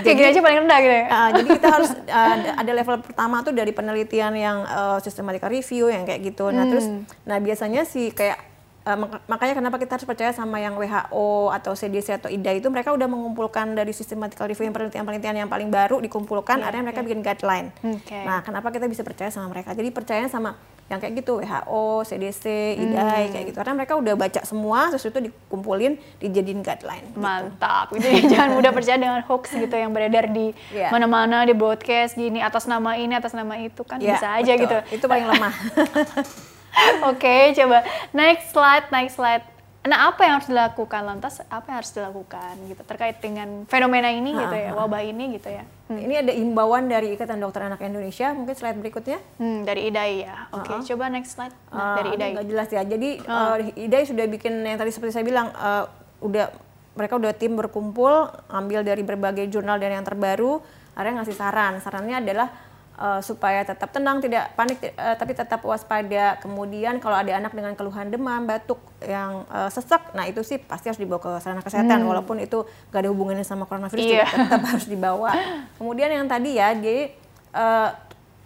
[0.00, 1.04] Kayak gini aja paling rendah gitu ya.
[1.12, 5.92] Ah, jadi kita harus ah, ada- level pertama tuh dari penelitian yang uh, systematic review
[5.92, 6.48] yang kayak gitu.
[6.48, 6.88] Nah terus,
[7.28, 8.49] nah biasanya sih kayak
[8.82, 12.66] uh, mak- makanya kenapa kita harus percaya sama yang WHO atau CDC atau IDA itu
[12.66, 17.00] mereka udah mengumpulkan dari systematic review yang penelitian-penelitian yang paling baru dikumpulkan, Iya, akhirnya mereka
[17.02, 17.68] bikin guideline.
[17.82, 18.18] Oke.
[18.18, 19.72] Nah kenapa kita bisa percaya sama mereka?
[19.72, 22.44] Jadi percaya sama yang kayak gitu WHO, CDC,
[22.76, 23.56] IDA kayak gitu.
[23.56, 27.06] Karena mereka udah baca semua, terus itu dikumpulin, dijadiin guideline.
[27.06, 27.22] gitu.
[27.22, 27.94] Mantap.
[27.94, 28.18] Gitu ya.
[28.34, 30.90] Jangan mudah percaya dengan hoax gitu yang beredar di Iya.
[30.90, 34.62] mana-mana di broadcast gini atas nama ini atas nama itu kan Ya, bisa aja betul.
[34.82, 34.98] gitu.
[34.98, 35.54] Itu paling lemah.
[37.10, 39.44] Oke, coba next slide, next slide.
[39.80, 41.40] Nah, apa yang harus dilakukan lantas?
[41.48, 45.64] Apa yang harus dilakukan gitu terkait dengan fenomena ini gitu ya, wabah ini gitu ya.
[45.88, 49.16] Hmm, Ini ada imbauan dari Ikatan Dokter Anak Indonesia, mungkin slide berikutnya.
[49.40, 50.36] Hmm, dari IDAI ya.
[50.52, 51.56] Oke, coba next slide.
[51.72, 52.30] Nah, dari Ah, IDAI.
[52.36, 52.82] nggak jelas ya.
[52.84, 55.84] Jadi eh, IDAI sudah bikin yang tadi seperti saya bilang, eh,
[56.20, 56.52] udah
[56.92, 60.60] mereka udah tim berkumpul, ambil dari berbagai jurnal dan yang terbaru,
[60.92, 61.80] akhirnya ngasih saran.
[61.80, 62.52] Sarannya adalah
[63.00, 66.36] eh, supaya tetap tenang, tidak panik, eh, tapi tetap waspada.
[66.38, 70.92] Kemudian kalau ada anak dengan keluhan demam, batuk yang eh, sesak, nah itu sih pasti
[70.92, 74.28] harus dibawa ke sarana kesehatan, walaupun itu nggak ada hubungannya sama coronavirus, Iya.
[74.28, 75.30] juga tetap harus dibawa.
[75.80, 77.08] Kemudian yang tadi ya, jadi
[77.56, 77.88] eh,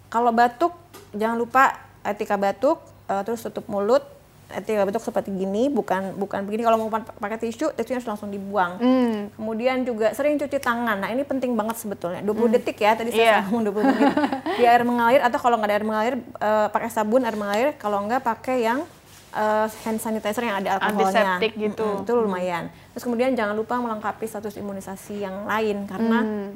[0.06, 0.70] kalau batuk
[1.10, 1.74] jangan lupa
[2.06, 2.78] etika batuk,
[3.10, 4.13] eh, terus tutup mulut.
[4.54, 6.62] Etika batuk seperti gini, bukan bukan begini.
[6.62, 8.76] Kalau mau pa- pakai tisu, tisunya harus langsung dibuang.
[8.76, 9.16] Hmm.
[9.32, 10.96] Kemudian juga sering cuci tangan.
[10.96, 12.20] Nah ini penting banget sebetulnya.
[12.20, 14.14] 20 detik ya, tadi saya ngomong 20 menit.
[14.58, 17.74] Di air mengalir atau kalau nggak ada air mengalir, eh, pakai sabun air mengalir.
[17.74, 18.80] Kalau nggak pakai yang
[19.32, 21.36] eh, hand sanitizer yang ada alkoholnya.
[21.36, 21.82] Antiseptik gitu.
[21.84, 22.64] Mm-mm, itu lumayan.
[22.90, 26.48] Terus kemudian jangan lupa melengkapi status imunisasi yang lain karena Hmm.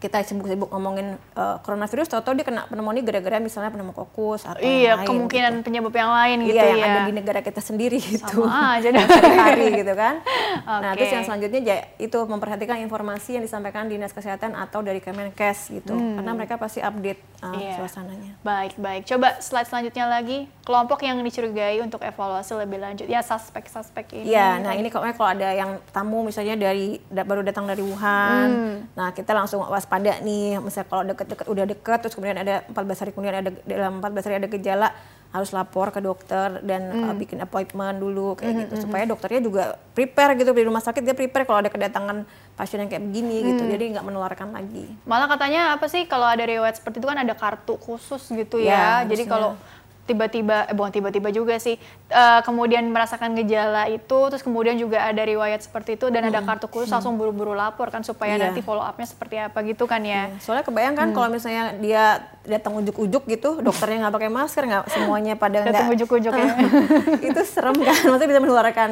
[0.00, 4.98] Kita sibuk-sibuk ngomongin eh, coronavirus, tahu-tahu dia kena pneumonia gara-gara misalnya pneumokokus atau Iya, yang
[4.98, 5.62] lain kemungkinan gitu.
[5.62, 6.72] penyebab yang lain gitu iya, ya.
[6.72, 8.40] yang ada di negara kita sendiri gitu.
[8.40, 8.88] Sama aja.
[8.96, 10.24] Sehari-hari gitu kan.
[10.64, 10.96] Nah, Oke.
[10.96, 15.92] terus yang selanjutnya ja- itu memperhatikan informasi yang disampaikan Dinas Kesehatan atau dari Kemenkes gitu.
[15.92, 17.60] Karena mereka pasti update uh, Hmm.
[17.60, 17.76] Iya.
[17.76, 18.32] suasananya.
[18.40, 19.02] Baik, baik.
[19.04, 20.48] Coba slide selanjutnya lagi.
[20.62, 23.04] Kelompok yang dicurigai untuk evaluasi lebih lanjut.
[23.04, 24.30] Ya, suspek-suspek ini.
[24.30, 28.48] Iya, nah ini kalau kalau ada yang tamu misalnya dari da- baru datang dari Wuhan,
[28.48, 28.76] Hmm.
[28.92, 30.62] nah kita langsung waspada waspada nih.
[30.62, 34.36] Misalnya kalau deket-deket udah deket, terus kemudian ada 14 hari kemudian ada dalam 14 hari
[34.38, 34.88] ada gejala,
[35.30, 38.82] harus lapor ke dokter dan uh, bikin appointment dulu kayak gitu.
[38.82, 42.26] supaya dokternya juga prepare gitu di rumah sakit dia prepare kalau ada kedatangan
[42.58, 44.90] pasien yang kayak begini gitu jadi nggak menularkan lagi.
[45.06, 49.06] Malah katanya apa sih kalau ada riwayat seperti itu kan ada kartu khusus gitu Ya,
[49.06, 49.10] ya.
[49.10, 49.54] Jadi kalau
[50.10, 55.22] tiba-tiba, eh bukan tiba-tiba juga sih, eh, kemudian merasakan gejala itu, terus kemudian juga ada
[55.22, 58.50] riwayat seperti itu dan ada kartu khusus langsung buru-buru lapor kan supaya Iya.
[58.50, 60.34] nanti follow up-nya seperti apa gitu kan ya.
[60.38, 62.04] soalnya kebayang kan kalau misalnya dia
[62.42, 66.48] datang ujuk-ujuk gitu dokternya nggak pakai masker nggak semuanya pada Datang nggak ujuk-ujuk ya.
[67.30, 68.90] itu serem kan maksudnya bisa menularkan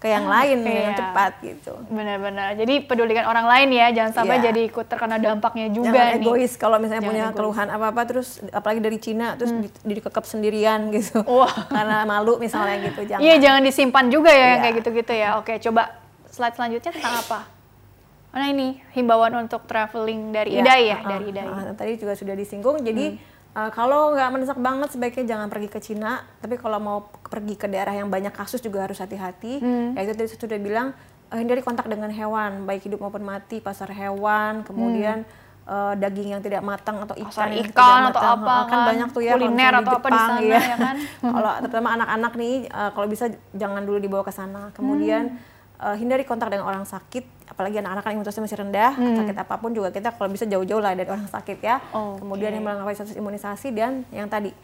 [0.00, 0.96] ke yang lain yang Iya.
[0.96, 2.56] cepat gitu Benar-benar.
[2.56, 4.48] Jadi pedulikan orang lain ya, jangan sampai Iya.
[4.48, 6.24] jadi ikut terkena dampaknya juga jangan nih.
[6.24, 7.28] egois kalau misalnya Jangan punya egois.
[7.28, 7.38] Hmm.
[7.38, 11.52] keluhan apa-apa terus apalagi dari Cina terus di, dikekep sendirian gitu Wah.
[11.76, 14.62] karena malu misalnya gitu jangan Iya, jangan disimpan juga ya yang Iya.
[14.62, 15.28] kayak gitu-gitu ya.
[15.36, 15.82] Oke, coba
[16.26, 17.38] slide selanjutnya tentang apa?
[18.30, 21.44] Mana ini himbauan untuk traveling dari Iya, Idai ya, uh-uh, dari Idai.
[21.44, 22.80] uh, tadi juga sudah disinggung.
[22.80, 23.38] Jadi Hmm.
[23.54, 26.22] Uh, kalau nggak mendesak banget sebaiknya jangan pergi ke Cina.
[26.38, 29.58] Tapi kalau mau pergi ke daerah yang banyak kasus juga harus hati-hati.
[29.58, 29.94] Hmm.
[29.94, 30.86] Ya itu tadi saya sudah bilang
[31.30, 35.22] uh, hindari kontak dengan hewan, baik hidup maupun mati, pasar hewan, kemudian
[35.66, 37.34] uh, daging yang tidak matang atau ikan Hmm.
[37.34, 38.42] Pasar yang ikan tidak atau matang.
[38.42, 40.60] apa kan kan, banyak tuh ya kuliner atau apa di Jepang, sana iya.
[40.60, 40.96] ya kan.
[41.38, 44.62] kalau terutama anak-anak nih uh, kalau bisa jangan dulu dibawa ke sana.
[44.74, 45.38] Kemudian
[45.80, 45.86] Hmm.
[45.86, 49.70] uh, hindari kontak dengan orang sakit apalagi anak-anak kan imunitasnya masih rendah sakit apa pun
[49.70, 52.14] juga kita kalau bisa jauh-jauh lah dari orang sakit ya Hmm.
[52.14, 52.22] Oke.
[52.22, 54.54] kemudian yang melengkapi status imunisasi dan yang tadi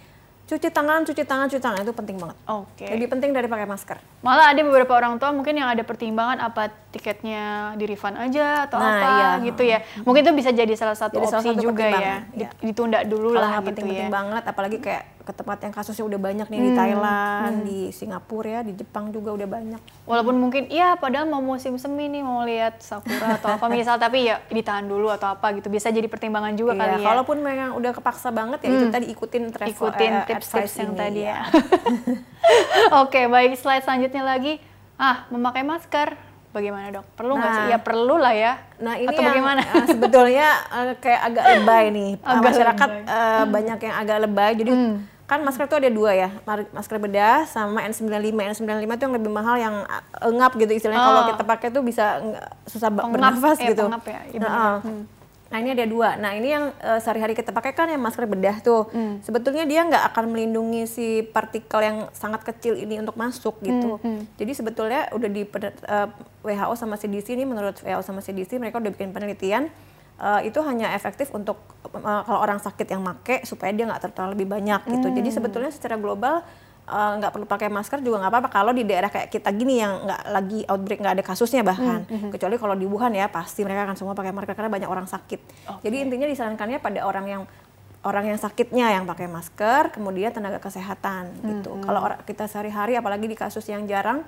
[0.45, 2.87] cuci tangan cuci tangan cuci tangan itu penting banget Oke.
[2.89, 6.71] lebih penting dari pakai masker Malah ada beberapa orang tua mungkin yang ada pertimbangan apa
[6.97, 9.29] tiketnya di refund aja atau Nah, apa iya.
[9.45, 9.79] gitu ya.
[10.01, 12.15] Mungkin itu bisa jadi salah satu Jadi salah opsi satu juga ya.
[12.33, 12.49] iya.
[12.59, 14.09] Ditunda dulu lah gitu penting-penting ya.
[14.09, 14.17] Hmm.
[14.17, 18.61] banget apalagi kayak ke tempat yang kasusnya udah banyak nih di Thailand di Singapura ya
[18.63, 22.79] di Jepang juga udah banyak Walaupun mungkin iya padahal mau musim semi nih mau lihat
[22.79, 25.67] sakura atau apa misal tapi ya ditahan dulu atau apa gitu.
[25.67, 26.99] Bisa jadi pertimbangan juga Iya, kali ya.
[27.05, 30.97] kalaupun memang udah kepaksa banget ya itu tadi ikutin travel ikutin eh, tips-tips yang ini,
[30.97, 31.35] tadi ya.
[31.35, 31.39] ya.
[33.03, 34.63] Oke, baik slide selanjutnya lagi.
[34.95, 36.15] Ah, memakai masker.
[36.57, 37.05] Bagaimana dok?
[37.13, 37.61] Perlu nggak sih?
[37.61, 37.69] Nah.
[37.69, 38.53] Ya perlu lah ya.
[38.79, 39.61] Nah ini Atau yang bagaimana?
[39.61, 43.03] eh, sebetulnya eh, kayak agak lebay nih Agak masyarakat lebay.
[43.07, 44.51] eh, banyak yang agak lebay.
[44.57, 44.73] Jadi
[45.27, 46.29] kan masker tuh ada dua ya,
[46.71, 48.31] masker bedah sama N95.
[48.55, 49.75] N95 itu yang lebih mahal yang
[50.23, 51.03] engap gitu istilahnya.
[51.03, 51.29] Kalau Oh.
[51.29, 52.23] kita pakai tuh bisa
[52.65, 53.85] susah Pengap, bernafas eh, gitu.
[53.85, 54.87] pengap ya, Nah, benar.
[54.87, 55.03] eh.
[55.47, 56.15] Nah ini ada dua.
[56.15, 58.91] Nah ini yang eh, sehari-hari kita pakai kan yang masker bedah tuh.
[58.91, 59.23] Hmm.
[59.23, 63.99] Sebetulnya dia nggak akan melindungi si partikel yang sangat kecil ini untuk masuk gitu.
[63.99, 66.09] Hmm, Jadi sebetulnya udah di pen- eh,
[66.43, 69.71] WHO sama CDC ini menurut WHO sama CDC mereka udah bikin penelitian
[70.17, 74.31] eh, itu hanya efektif untuk eh, kalau orang sakit yang make supaya dia nggak tertular
[74.31, 75.07] lebih banyak gitu.
[75.09, 75.37] Jadi Hmm.
[75.37, 76.43] sebetulnya secara global
[76.87, 80.07] eh, nggak perlu pakai masker juga nggak apa-apa kalau di daerah kayak kita gini yang
[80.07, 83.85] nggak lagi outbreak nggak ada kasusnya bahkan Hmm, kecuali kalau di Wuhan ya pasti mereka
[83.85, 85.41] akan semua pakai masker karena banyak orang sakit.
[85.83, 87.43] Jadi intinya disarankannya pada orang yang
[88.07, 91.83] orang yang sakitnya yang pakai masker, kemudian tenaga kesehatan gitu.
[91.83, 94.23] Kalau orang kita sehari-hari apalagi di kasus yang jarang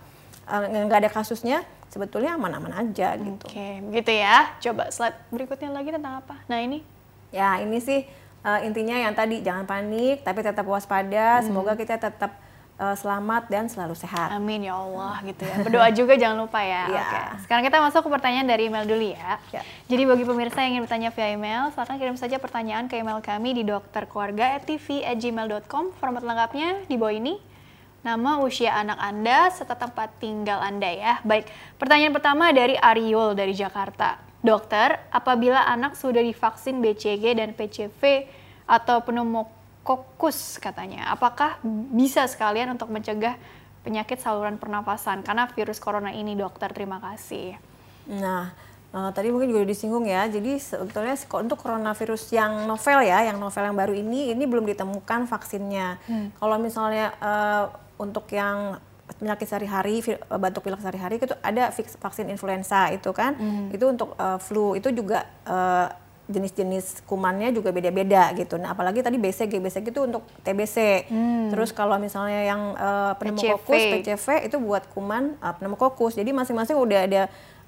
[0.50, 3.46] eh, nggak ada kasusnya, sebetulnya aman-aman aja gitu.
[3.46, 4.50] Oke, begitu ya.
[4.58, 6.42] Coba slide berikutnya lagi tentang apa?
[6.50, 6.82] Nah ini.
[7.30, 8.02] Ya ini sih
[8.42, 11.38] eh, intinya yang tadi jangan panik tapi tetap waspada.
[11.46, 12.34] Semoga kita tetap
[12.78, 14.30] eh, selamat dan selalu sehat.
[14.32, 15.56] Amin ya Allah gitu ya.
[15.66, 16.86] Berdoa juga jangan lupa ya.
[16.88, 17.02] Iya.
[17.02, 17.18] Oke.
[17.44, 19.42] Sekarang kita masuk ke pertanyaan dari email dulu ya.
[19.50, 19.66] Ya.
[19.90, 23.58] Jadi bagi pemirsa yang ingin bertanya via email, silakan kirim saja pertanyaan ke email kami
[23.58, 25.90] di dokterkeluarga@tv@gmail.com.
[25.98, 27.42] Format lengkapnya di bawah ini.
[27.98, 31.18] Nama, usia anak Anda, serta tempat tinggal Anda ya.
[31.26, 31.50] Baik,
[31.82, 34.22] pertanyaan pertama dari Ariul dari Jakarta.
[34.38, 38.30] Dokter, apabila anak sudah divaksin BCG dan PCV
[38.70, 39.02] atau
[39.88, 41.56] pneumokokus katanya, apakah
[41.96, 43.40] bisa sekalian untuk mencegah
[43.80, 46.68] penyakit saluran pernafasan karena virus corona ini, dokter?
[46.76, 47.56] Terima kasih.
[48.12, 48.52] Nah,
[48.92, 50.28] eh, tadi mungkin juga disinggung ya.
[50.28, 55.24] Jadi sebetulnya untuk coronavirus yang novel ya, yang novel yang baru ini, ini belum ditemukan
[55.24, 55.96] vaksinnya.
[56.36, 57.64] Kalau misalnya eh,
[57.96, 58.76] untuk yang
[59.16, 63.40] penyakit sehari-hari, eh, batuk pilek sehari-hari itu ada vaksin influenza itu kan,
[63.72, 65.88] itu untuk eh, flu itu juga eh,
[66.28, 68.60] jenis-jenis kumannya juga beda-beda gitu.
[68.60, 71.08] Nah, apalagi tadi BCG, BCG itu untuk TBC.
[71.48, 73.92] Terus kalau misalnya yang eh, pneumococcus, PCV.
[74.04, 76.20] PCV itu buat kuman uh, pneumococcus.
[76.20, 77.22] Jadi masing-masing udah ada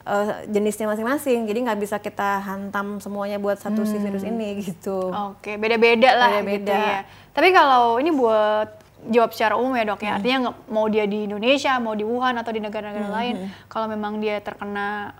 [0.04, 1.48] uh, jenisnya masing-masing.
[1.48, 5.08] Jadi nggak bisa kita hantam semuanya buat satu si virus ini gitu.
[5.08, 6.76] Oke, beda-beda lah gitu Beda-beda.
[6.76, 7.00] ya.
[7.32, 8.68] Tapi kalau ini buat
[9.08, 12.36] jawab secara umum ya dok ya, artinya nggak mau dia di Indonesia, mau di Wuhan
[12.36, 15.16] atau di negara-negara lain, kalau memang dia terkena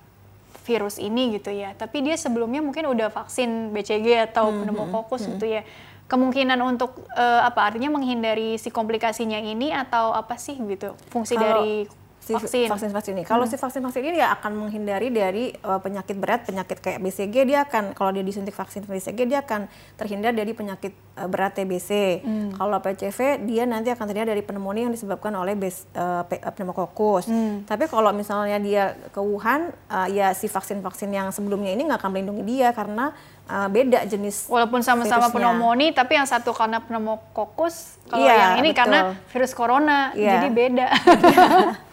[0.70, 5.66] virus ini gitu ya, tapi dia sebelumnya mungkin udah vaksin BCG atau pneumococcus gitu ya,
[6.06, 7.66] kemungkinan untuk eh, apa?
[7.66, 10.94] Artinya menghindari si komplikasinya ini atau apa sih gitu?
[11.10, 11.90] Fungsi Kalau dari
[12.38, 13.24] si si vaksin vaksin vaksin ini.
[13.26, 13.50] Kalau hmm.
[13.50, 17.66] si vaksin vaksin ini ya akan menghindari dari uh, penyakit berat, penyakit kayak BCG dia
[17.66, 19.66] akan kalau dia disuntik vaksin BCG dia akan
[19.98, 22.22] terhindar dari penyakit uh, berat TBC.
[22.22, 22.50] Hmm.
[22.54, 27.26] Kalau PCV dia nanti akan terhindar dari pneumonia yang disebabkan oleh bes, uh, pneumococcus.
[27.26, 27.66] Hmm.
[27.66, 31.98] Tapi kalau misalnya dia ke Wuhan, uh, ya si vaksin vaksin yang sebelumnya ini nggak
[31.98, 33.10] akan melindungi dia karena
[33.50, 38.70] uh, beda jenis walaupun sama-sama pneumonia tapi yang satu karena pneumokokus kalau iya, yang ini
[38.70, 38.78] betul.
[38.78, 38.98] karena
[39.34, 40.38] virus corona iya.
[40.38, 40.88] jadi beda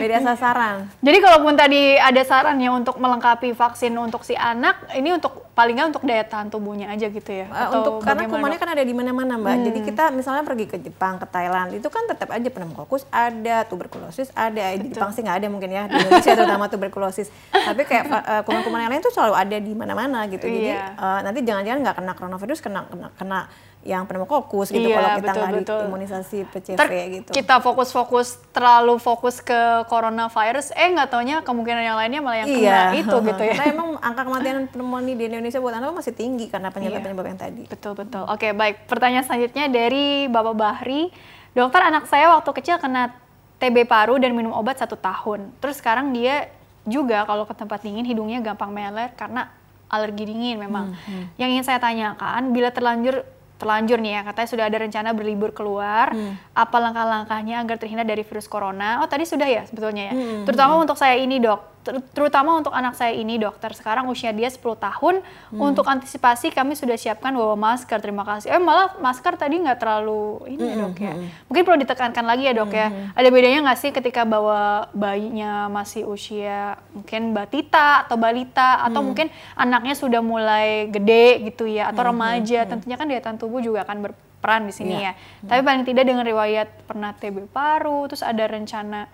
[0.00, 0.88] beda sasaran.
[1.04, 5.88] Jadi kalaupun tadi ada sarannya untuk melengkapi vaksin untuk si anak, ini untuk paling nggak
[5.92, 7.46] untuk daya tahan tubuhnya aja gitu ya?
[7.52, 9.54] Uh, untuk karena kumannya kan ada di mana-mana mbak.
[9.60, 9.64] Hmm.
[9.68, 14.32] Jadi kita misalnya pergi ke Jepang, ke Thailand, itu kan tetap aja pneumokokus ada, tuberkulosis
[14.32, 14.72] ada.
[14.80, 17.28] Di Jepang sih nggak ada mungkin ya di Indonesia terutama tuberkulosis.
[17.52, 20.48] Tapi kayak uh, kuman-kuman yang lain tuh selalu ada di mana-mana gitu.
[20.48, 23.40] Jadi uh, nanti jangan-jangan nggak kena coronavirus, kena kena kena
[23.80, 27.30] yang pneumokokus gitu iya, kalau kita nggak imunisasi PCV Ter gitu.
[27.32, 32.92] Kita fokus-fokus terlalu fokus ke coronavirus, eh nggak taunya kemungkinan yang lainnya malah yang iya.
[32.92, 33.54] kena itu gitu ya.
[33.56, 37.32] Karena emang angka kematian pneumonia di Indonesia buat anak masih tinggi karena penyebab-penyebab iya.
[37.32, 37.62] yang tadi.
[37.72, 38.22] Betul betul.
[38.28, 38.84] Oke baik.
[38.84, 41.08] Pertanyaan selanjutnya dari Bapak Bahri,
[41.56, 43.16] dokter anak saya waktu kecil kena
[43.64, 45.56] TB paru dan minum obat satu tahun.
[45.56, 46.52] Terus sekarang dia
[46.84, 49.48] juga kalau ke tempat dingin hidungnya gampang meler karena
[49.88, 50.92] alergi dingin memang.
[50.92, 51.24] Hmm, hmm.
[51.40, 53.24] Yang ingin saya tanyakan, bila terlanjur
[53.60, 56.56] terlanjur nih ya katanya sudah ada rencana berlibur keluar hmm.
[56.56, 60.48] apa langkah-langkahnya agar terhindar dari virus corona oh tadi sudah ya sebetulnya ya hmm.
[60.48, 61.79] terutama untuk saya ini dok
[62.12, 65.56] terutama untuk anak saya ini dokter sekarang usia dia 10 tahun hmm.
[65.56, 70.44] untuk antisipasi kami sudah siapkan bawa masker terima kasih eh malah masker tadi nggak terlalu
[70.52, 70.70] ini hmm.
[70.70, 71.26] ya dok ya hmm.
[71.48, 72.88] mungkin perlu ditekankan lagi ya dok ya.
[72.92, 73.00] hmm.
[73.00, 79.00] ya ada bedanya nggak sih ketika bawa bayinya masih usia mungkin batita atau balita atau
[79.00, 79.06] hmm.
[79.08, 79.26] mungkin
[79.56, 82.10] anaknya sudah mulai gede gitu ya atau hmm.
[82.12, 82.70] remaja hmm.
[82.76, 85.12] tentunya kan daya tahan tubuh juga akan berperan di sini yeah.
[85.12, 85.48] ya hmm.
[85.48, 89.08] tapi paling tidak dengan riwayat pernah TB paru terus ada rencana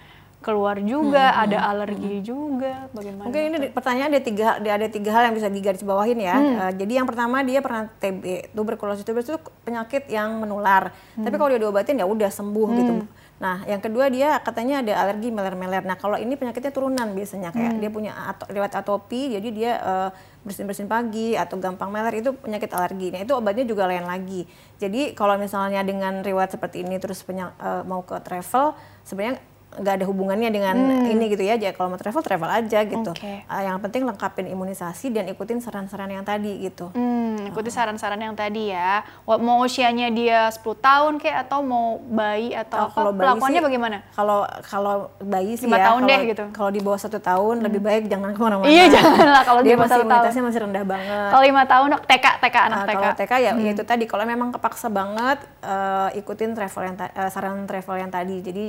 [0.47, 2.23] keluar juga, hmm, ada alergi hmm.
[2.23, 3.27] juga, bagaimana?
[3.27, 6.37] Mungkin ini pertanyaan ada tiga ada tiga hal yang bisa digarisbawahin ya.
[6.39, 6.55] Hmm.
[6.55, 10.95] Uh, jadi yang pertama dia pernah TB, tuberkulosis tuberkulosis itu penyakit yang menular.
[11.19, 11.27] Hmm.
[11.27, 12.95] Tapi kalau dia diobatin ya udah sembuh gitu.
[12.95, 13.03] hmm.
[13.03, 13.25] gitu.
[13.37, 15.85] Nah, yang kedua dia katanya ada alergi meler-meler.
[15.85, 17.81] Nah, kalau ini penyakitnya turunan biasanya kayak hmm.
[17.85, 20.09] dia punya ato, lewat atopi, jadi dia uh,
[20.41, 23.13] bersin-bersin pagi atau gampang meler itu penyakit alergi.
[23.13, 24.49] Nah, itu obatnya juga lain lagi.
[24.81, 28.73] Jadi kalau misalnya dengan riwayat seperti ini terus uh, mau ke travel,
[29.05, 29.37] sebenarnya
[29.77, 31.13] nggak ada hubungannya dengan hmm.
[31.13, 31.55] ini gitu ya.
[31.61, 33.11] Jadi kalau mau travel travel aja gitu.
[33.13, 33.45] Okay.
[33.47, 36.91] Uh, yang penting lengkapin imunisasi dan ikutin saran-saran yang tadi gitu.
[36.97, 39.05] Hmm, ikuti saran-saran yang tadi ya.
[39.27, 42.97] Mau usianya dia 10 tahun kayak atau mau bayi atau oh, apa?
[42.97, 43.97] Kalau Pelakuannya sih, bagaimana?
[44.13, 45.85] Kalau kalau bayi sih 5 ya.
[45.93, 46.45] tahun deh gitu.
[46.57, 47.65] Kalau di bawah satu tahun hmm.
[47.69, 48.69] lebih baik jangan ke mana-mana.
[48.69, 50.45] Iya jangan lah kalau di bawah satu tahun.
[50.47, 51.29] masih rendah banget.
[51.33, 52.95] Kalau lima tahun TK TK anak uh, TK.
[52.95, 53.65] Kalau TK ya, hmm.
[53.65, 54.05] ya itu tadi.
[54.07, 58.37] Kalau memang kepaksa banget uh, ikutin travel yang uh, saran travel yang tadi.
[58.41, 58.65] Jadi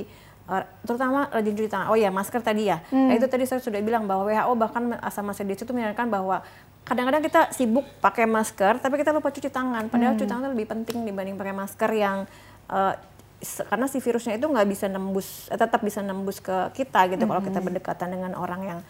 [0.80, 1.88] terutama rajin cuci tangan.
[1.92, 2.80] Oh ya, masker tadi ya.
[2.88, 3.12] Hmm.
[3.12, 6.40] Nah, itu tadi saya sudah bilang bahwa WHO bahkan sama CDC itu menyarankan bahwa
[6.88, 9.92] kadang-kadang kita sibuk pakai masker, tapi kita lupa cuci tangan.
[9.92, 10.20] Padahal hmm.
[10.24, 12.24] cuci tangan itu lebih penting dibanding pakai masker yang
[12.72, 12.96] uh,
[13.38, 17.30] karena si virusnya itu nggak bisa nembus, eh, tetap bisa nembus ke kita gitu hmm.
[17.30, 18.80] kalau kita berdekatan dengan orang yang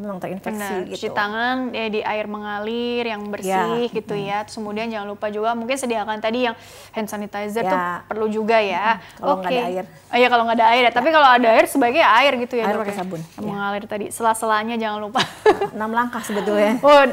[0.00, 0.88] memang terinfeksi Benar.
[0.88, 0.96] gitu.
[0.96, 3.92] Cuci tangan ya di air mengalir yang bersih ya.
[3.92, 4.28] gitu hmm.
[4.28, 4.38] ya.
[4.48, 6.56] Terus kemudian jangan lupa juga mungkin sediakan tadi yang
[6.96, 7.70] hand sanitizer ya.
[7.72, 8.96] tuh perlu juga ya.
[8.96, 9.20] Hmm.
[9.20, 9.84] Kalau nggak ada air.
[9.84, 10.92] Oh iya kalau nggak ada air ya.
[10.92, 12.64] Tapi kalau ada air sebaiknya air gitu ya.
[12.72, 12.98] Air pakai ya.
[13.04, 13.20] sabun.
[13.20, 13.40] Ya.
[13.44, 14.06] Mengalir tadi.
[14.08, 15.20] Sela-selanya jangan lupa.
[15.76, 16.74] Enam langkah sebetulnya.
[16.92, 17.08] Oh,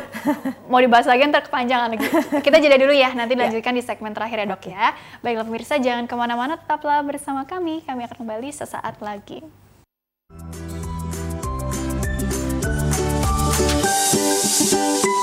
[0.67, 2.03] mau dibahas lagi ntar kepanjangan lagi.
[2.41, 3.13] Kita jeda dulu ya.
[3.15, 3.47] Nanti ya.
[3.47, 4.91] lanjutkan di segmen terakhir ya dok ya.
[5.23, 6.59] Baiklah pemirsa jangan ke mana-mana.
[6.59, 7.85] Tetaplah bersama kami.
[7.85, 9.45] Kami akan kembali sesaat lagi.
[14.59, 15.18] Música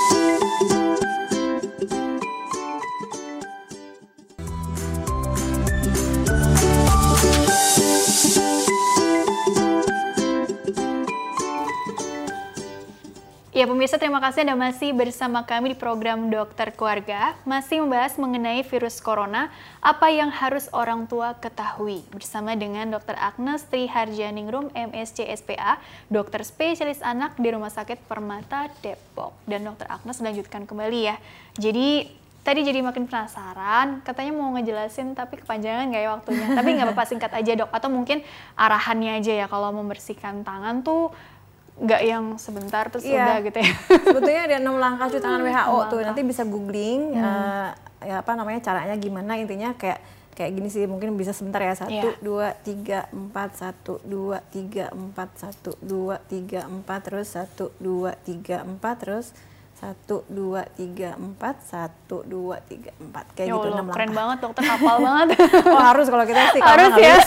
[13.57, 17.33] Ya pemirsa terima kasih Anda masih bersama kami di program Dokter Keluarga.
[17.41, 19.49] Masih membahas mengenai virus corona
[19.81, 22.05] Apa yang harus orang tua ketahui.
[22.13, 23.17] Bersama dengan Dr.
[23.17, 29.33] Agnes Triharjaningrum MSc SPA Dokter spesialis anak di Rumah Sakit Permata Depok.
[29.49, 29.89] Dan Dr.
[29.89, 31.17] Agnes melanjutkan kembali ya.
[31.57, 32.13] Jadi
[32.45, 34.05] tadi jadi makin penasaran.
[34.05, 36.47] Katanya mau ngejelasin tapi kepanjangan nggak ya waktunya?
[36.53, 37.73] Tapi nggak apa-apa singkat aja dok.
[37.73, 38.21] Atau mungkin
[38.53, 41.09] arahannya aja ya kalau membersihkan tangan tuh
[41.77, 43.21] nggak yang sebentar terus iya.
[43.21, 43.73] udah gitu ya.
[44.09, 45.99] Sebetulnya ada enam langkah cuci tangan WHO tuh.
[46.01, 47.21] Nanti bisa googling hmm.
[47.21, 47.69] uh,
[48.01, 50.01] ya apa namanya caranya gimana intinya kayak
[50.37, 52.21] kayak gini sih mungkin bisa sebentar ya satu yeah.
[52.21, 58.61] dua tiga empat satu dua tiga empat satu dua tiga empat terus satu dua tiga
[58.61, 59.33] empat terus
[59.77, 63.97] satu dua tiga empat satu dua tiga empat kayak ya gitu enam langkah.
[63.97, 65.27] Keren banget dokter hafal banget.
[65.73, 67.17] oh harus kalau kita sih harus ya.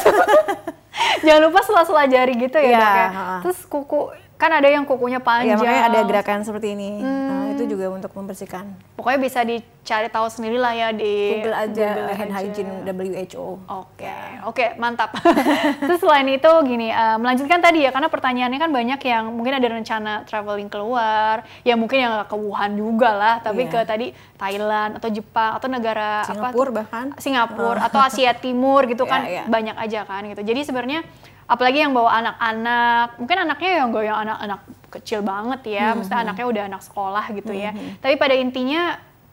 [1.27, 3.09] Jangan lupa sela-sela jari gitu ya, Iya, dok ya.
[3.43, 4.01] Terus kuku
[4.41, 5.55] kan ada yang kukunya Ya panjang.
[5.55, 6.97] makanya ada gerakan seperti ini.
[6.99, 8.73] Nah, itu juga untuk membersihkan.
[8.97, 12.39] Pokoknya bisa dicari tahu sendiri lah ya di Google aja Google hand aja.
[12.41, 13.47] hygiene WHO.
[13.67, 15.13] Oke, oke, mantap.
[15.83, 19.67] Terus selain itu gini, eh, melanjutkan tadi ya, karena pertanyaannya kan banyak yang mungkin ada
[19.67, 23.73] rencana traveling keluar, ya mungkin yang ke Wuhan juga lah, tapi Iya.
[23.75, 26.75] ke tadi Thailand atau Jepang atau negara apa Singapura tuh?
[26.75, 27.07] bahkan.
[27.17, 29.43] Singapura atau Asia Timur gitu kan Iya, iya.
[29.45, 30.41] banyak aja kan gitu.
[30.41, 31.05] Jadi sebenarnya
[31.51, 36.21] apalagi yang bawa anak-anak, mungkin anaknya yang gak yang anak-anak kecil banget Hmm, ya, maksudnya
[36.23, 37.71] anaknya udah anak sekolah gitu ya.
[37.99, 38.83] Tapi pada intinya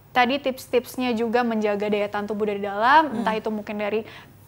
[0.09, 3.21] tadi tips-tipsnya juga menjaga daya tahan tubuh dari dalam, Hmm.
[3.21, 4.01] entah itu mungkin dari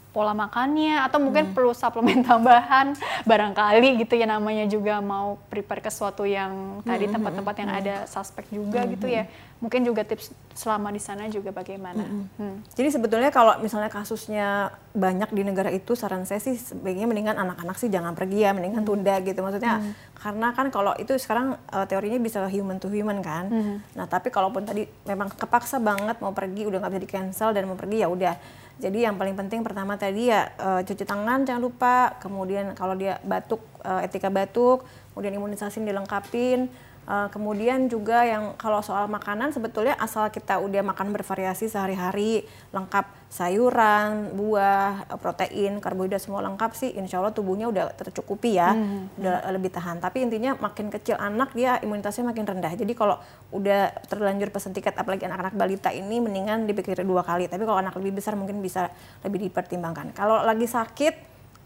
[0.10, 2.98] pola makannya atau mungkin perlu suplemen tambahan.
[3.30, 7.96] Barangkali gitu ya namanya juga mau prepare ke sesuatu yang tadi Hmm, tempat-tempat yang ada
[8.10, 9.30] suspek juga gitu ya
[9.60, 12.04] mungkin juga tips selama di sana juga bagaimana
[12.40, 12.64] Hmm.
[12.72, 17.76] Jadi sebetulnya kalau misalnya kasusnya banyak di negara itu, saran saya sih sebaiknya mendingan anak-anak
[17.76, 19.40] sih jangan pergi ya, mendingan tunda gitu.
[19.44, 19.84] Maksudnya
[20.16, 23.52] karena kan kalau itu sekarang eh, teorinya bisa human to human kan.
[23.96, 27.68] Nah tapi kalaupun tadi memang kepaksa banget mau pergi, udah nggak bisa di cancel dan
[27.68, 28.36] mau pergi ya udah.
[28.80, 32.16] Jadi yang paling penting pertama tadi ya eh, cuci tangan jangan lupa.
[32.24, 36.72] Kemudian kalau dia batuk, eh, etika batuk, kemudian imunisasi dilengkapin.
[37.10, 43.10] Uh, kemudian juga yang kalau soal makanan sebetulnya asal kita udah makan bervariasi sehari-hari lengkap
[43.34, 48.78] sayuran, buah, uh, protein, karbohidrat semua lengkap sih insya Allah tubuhnya udah tercukupi ya,
[49.18, 49.98] udah lebih tahan.
[49.98, 52.78] Tapi intinya makin kecil anak dia imunitasnya makin rendah.
[52.78, 53.18] Jadi kalau
[53.58, 57.50] udah terlanjur pesen tiket apalagi anak-anak balita ini mendingan dipikir dua kali.
[57.50, 58.86] Tapi kalau anak lebih besar mungkin bisa
[59.26, 60.14] lebih dipertimbangkan.
[60.14, 61.14] Kalau lagi sakit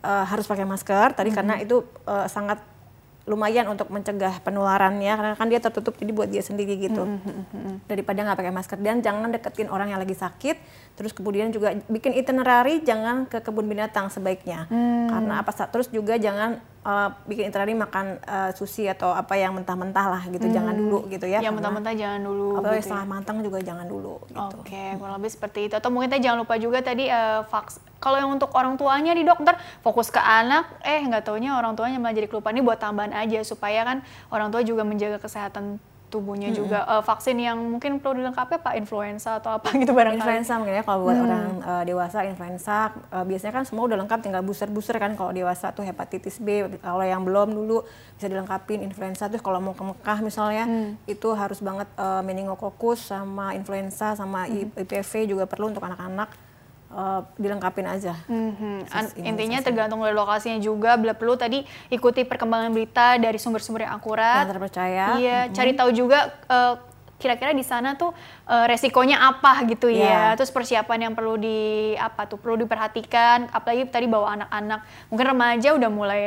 [0.08, 2.64] uh, harus pakai masker tadi karena itu uh, sangat
[3.24, 7.08] lumayan untuk mencegah penularannya karena kan dia tertutup jadi buat dia sendiri gitu.
[7.88, 8.78] Daripada nggak pakai masker.
[8.84, 10.60] Dan jangan deketin orang yang lagi sakit
[10.94, 14.70] terus kemudian juga bikin itinerary jangan ke kebun binatang sebaiknya
[15.10, 20.06] karena apa terus juga jangan uh, bikin itinerary makan uh, sushi atau apa yang mentah-mentah
[20.06, 22.86] lah gitu jangan dulu gitu ya yang mentah-mentah jangan dulu apalagi gitu ya.
[22.86, 25.74] setengah matang juga jangan dulu gitu Oke, kurang lebih seperti itu.
[25.76, 27.84] Atau mungkin tadi jangan lupa juga tadi eh, vaks.
[28.00, 32.00] Kalau yang untuk orang tuanya di dokter fokus ke anak, eh nggak taunya orang tuanya
[32.00, 33.98] malah jadi kelupaan ini buat tambahan aja supaya kan
[34.32, 35.80] orang tua juga menjaga kesehatan
[36.14, 36.86] tubuhnya juga.
[36.86, 40.22] Eh, vaksin yang mungkin perlu dilengkapi apa influenza atau apa gitu barangkali.
[40.22, 41.26] influenza mungkin ya kalau buat Hmm.
[41.26, 42.78] orang uh, dewasa influenza
[43.10, 46.48] uh, biasanya kan semua udah lengkap tinggal booster-booster kan kalau dewasa tuh hepatitis B
[46.78, 47.82] kalau yang belum dulu
[48.14, 50.94] bisa dilengkapin influenza terus kalau mau ke Mekah misalnya Hmm.
[51.06, 54.70] itu harus banget uh, meningococcus sama influenza sama Hmm.
[54.76, 56.30] IPV juga perlu untuk anak-anak
[56.94, 58.14] uh, dilengkapin aja.
[58.30, 58.88] Mhm.
[58.88, 60.96] An- Sis- intinya tergantung dari lokasinya juga.
[60.96, 64.46] Bila perlu tadi ikuti perkembangan berita dari sumber-sumber yang akurat.
[64.46, 65.06] Yang terpercaya.
[65.18, 66.74] Iya, cari tahu juga eh,
[67.18, 68.14] kira-kira di sana tuh
[68.46, 70.32] eh, resikonya apa gitu ya.
[70.32, 70.38] Iya.
[70.38, 71.60] Terus persiapan yang perlu di
[71.98, 73.50] apa tuh perlu diperhatikan.
[73.50, 74.80] Apalagi tadi bawa anak-anak,
[75.10, 76.24] mungkin remaja udah mulai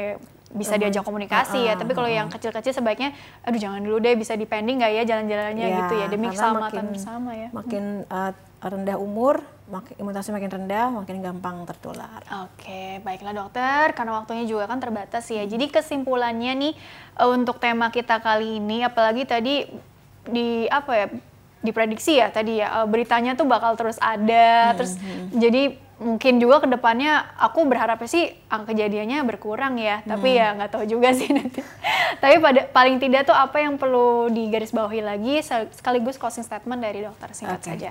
[0.54, 1.74] bisa diajak komunikasi ya.
[1.74, 3.10] Tapi kalau yang kecil-kecil sebaiknya,
[3.42, 6.92] aduh jangan dulu deh bisa dipending nggak ya jalan-jalannya Ya, gitu ya demi keselamatan makin-
[6.94, 7.48] bersama ya.
[7.50, 12.22] Makin uh, rendah umur, makin imunitasnya makin rendah, makin gampang tertular.
[12.48, 15.44] Oke, baiklah dokter, karena waktunya juga kan terbatas ya.
[15.44, 16.72] Jadi kesimpulannya nih
[17.20, 19.66] eh, untuk tema kita kali ini, apalagi tadi
[20.26, 21.06] di apa ya,
[21.62, 24.96] diprediksi ya tadi ya eh, beritanya tuh bakal terus ada, terus
[25.30, 30.70] jadi mungkin juga ke depannya aku berharapnya sih angka kejadiannya berkurang ya, tapi ya nggak
[30.76, 31.64] tahu juga sih nanti.
[32.20, 35.40] tapi pada paling tidak tuh apa yang perlu digarisbawahi lagi
[35.72, 37.68] sekaligus closing statement dari dokter singkat Oke.
[37.72, 37.90] saja.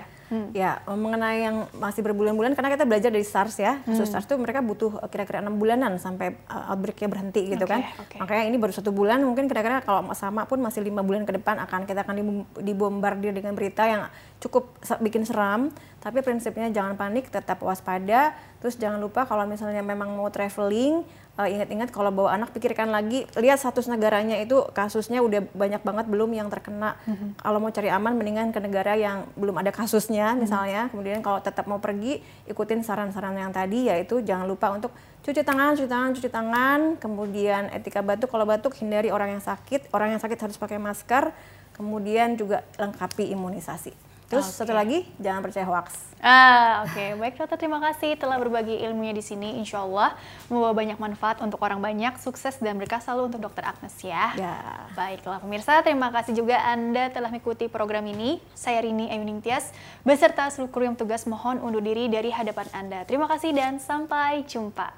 [0.50, 3.78] Ya, mengenai yang masih berbulan-bulan karena kita belajar dari SARS ya.
[3.86, 7.70] Kasus SARS itu mereka butuh uh, kira-kira enam bulanan sampai uh, outbreak-nya berhenti gitu Oke,
[7.70, 7.80] kan.
[7.94, 8.16] oke.
[8.18, 11.62] Makanya ini baru satu bulan, mungkin kira-kira kalau sama pun masih lima bulan ke depan
[11.62, 14.10] akan kita akan dibom- dibombardir dengan berita yang
[14.42, 15.70] cukup bikin seram.
[16.02, 18.34] Tapi prinsipnya jangan panik, tetap waspada.
[18.58, 21.06] Terus jangan lupa kalau misalnya memang mau traveling,
[21.36, 26.06] uh, ingat-ingat kalau bawa anak pikirkan lagi, lihat status negaranya itu kasusnya udah banyak banget
[26.08, 26.96] belum yang terkena.
[27.40, 30.88] Kalau mau cari aman, mendingan ke negara yang belum ada kasusnya misalnya.
[30.90, 34.90] Kemudian kalau tetap mau pergi, ikutin saran-saran yang tadi, yaitu jangan lupa untuk
[35.22, 36.80] cuci tangan, cuci tangan, cuci tangan.
[36.96, 39.92] Kemudian etika batuk, kalau batuk hindari orang yang sakit.
[39.92, 41.30] Orang yang sakit harus pakai masker.
[41.76, 44.05] Kemudian juga lengkapi imunisasi.
[44.26, 44.58] Terus okay.
[44.58, 46.02] satu lagi, jangan percaya hoax.
[46.18, 46.98] Ah, oke.
[46.98, 47.14] Okay.
[47.14, 49.54] Baik, Dokter, terima kasih telah berbagi ilmunya di sini.
[49.62, 50.18] Insya Allah
[50.50, 54.34] membawa banyak manfaat untuk orang banyak, sukses dan berkah selalu untuk Dokter Agnes ya.
[54.34, 54.56] Ya.
[54.98, 58.42] Baiklah, pemirsa, terima kasih juga Anda telah mengikuti program ini.
[58.58, 59.70] Saya Rini Ayuning Tias,
[60.02, 63.06] beserta seluruh kru yang tugas mohon undur diri dari hadapan Anda.
[63.06, 64.90] Terima kasih dan sampai jumpa.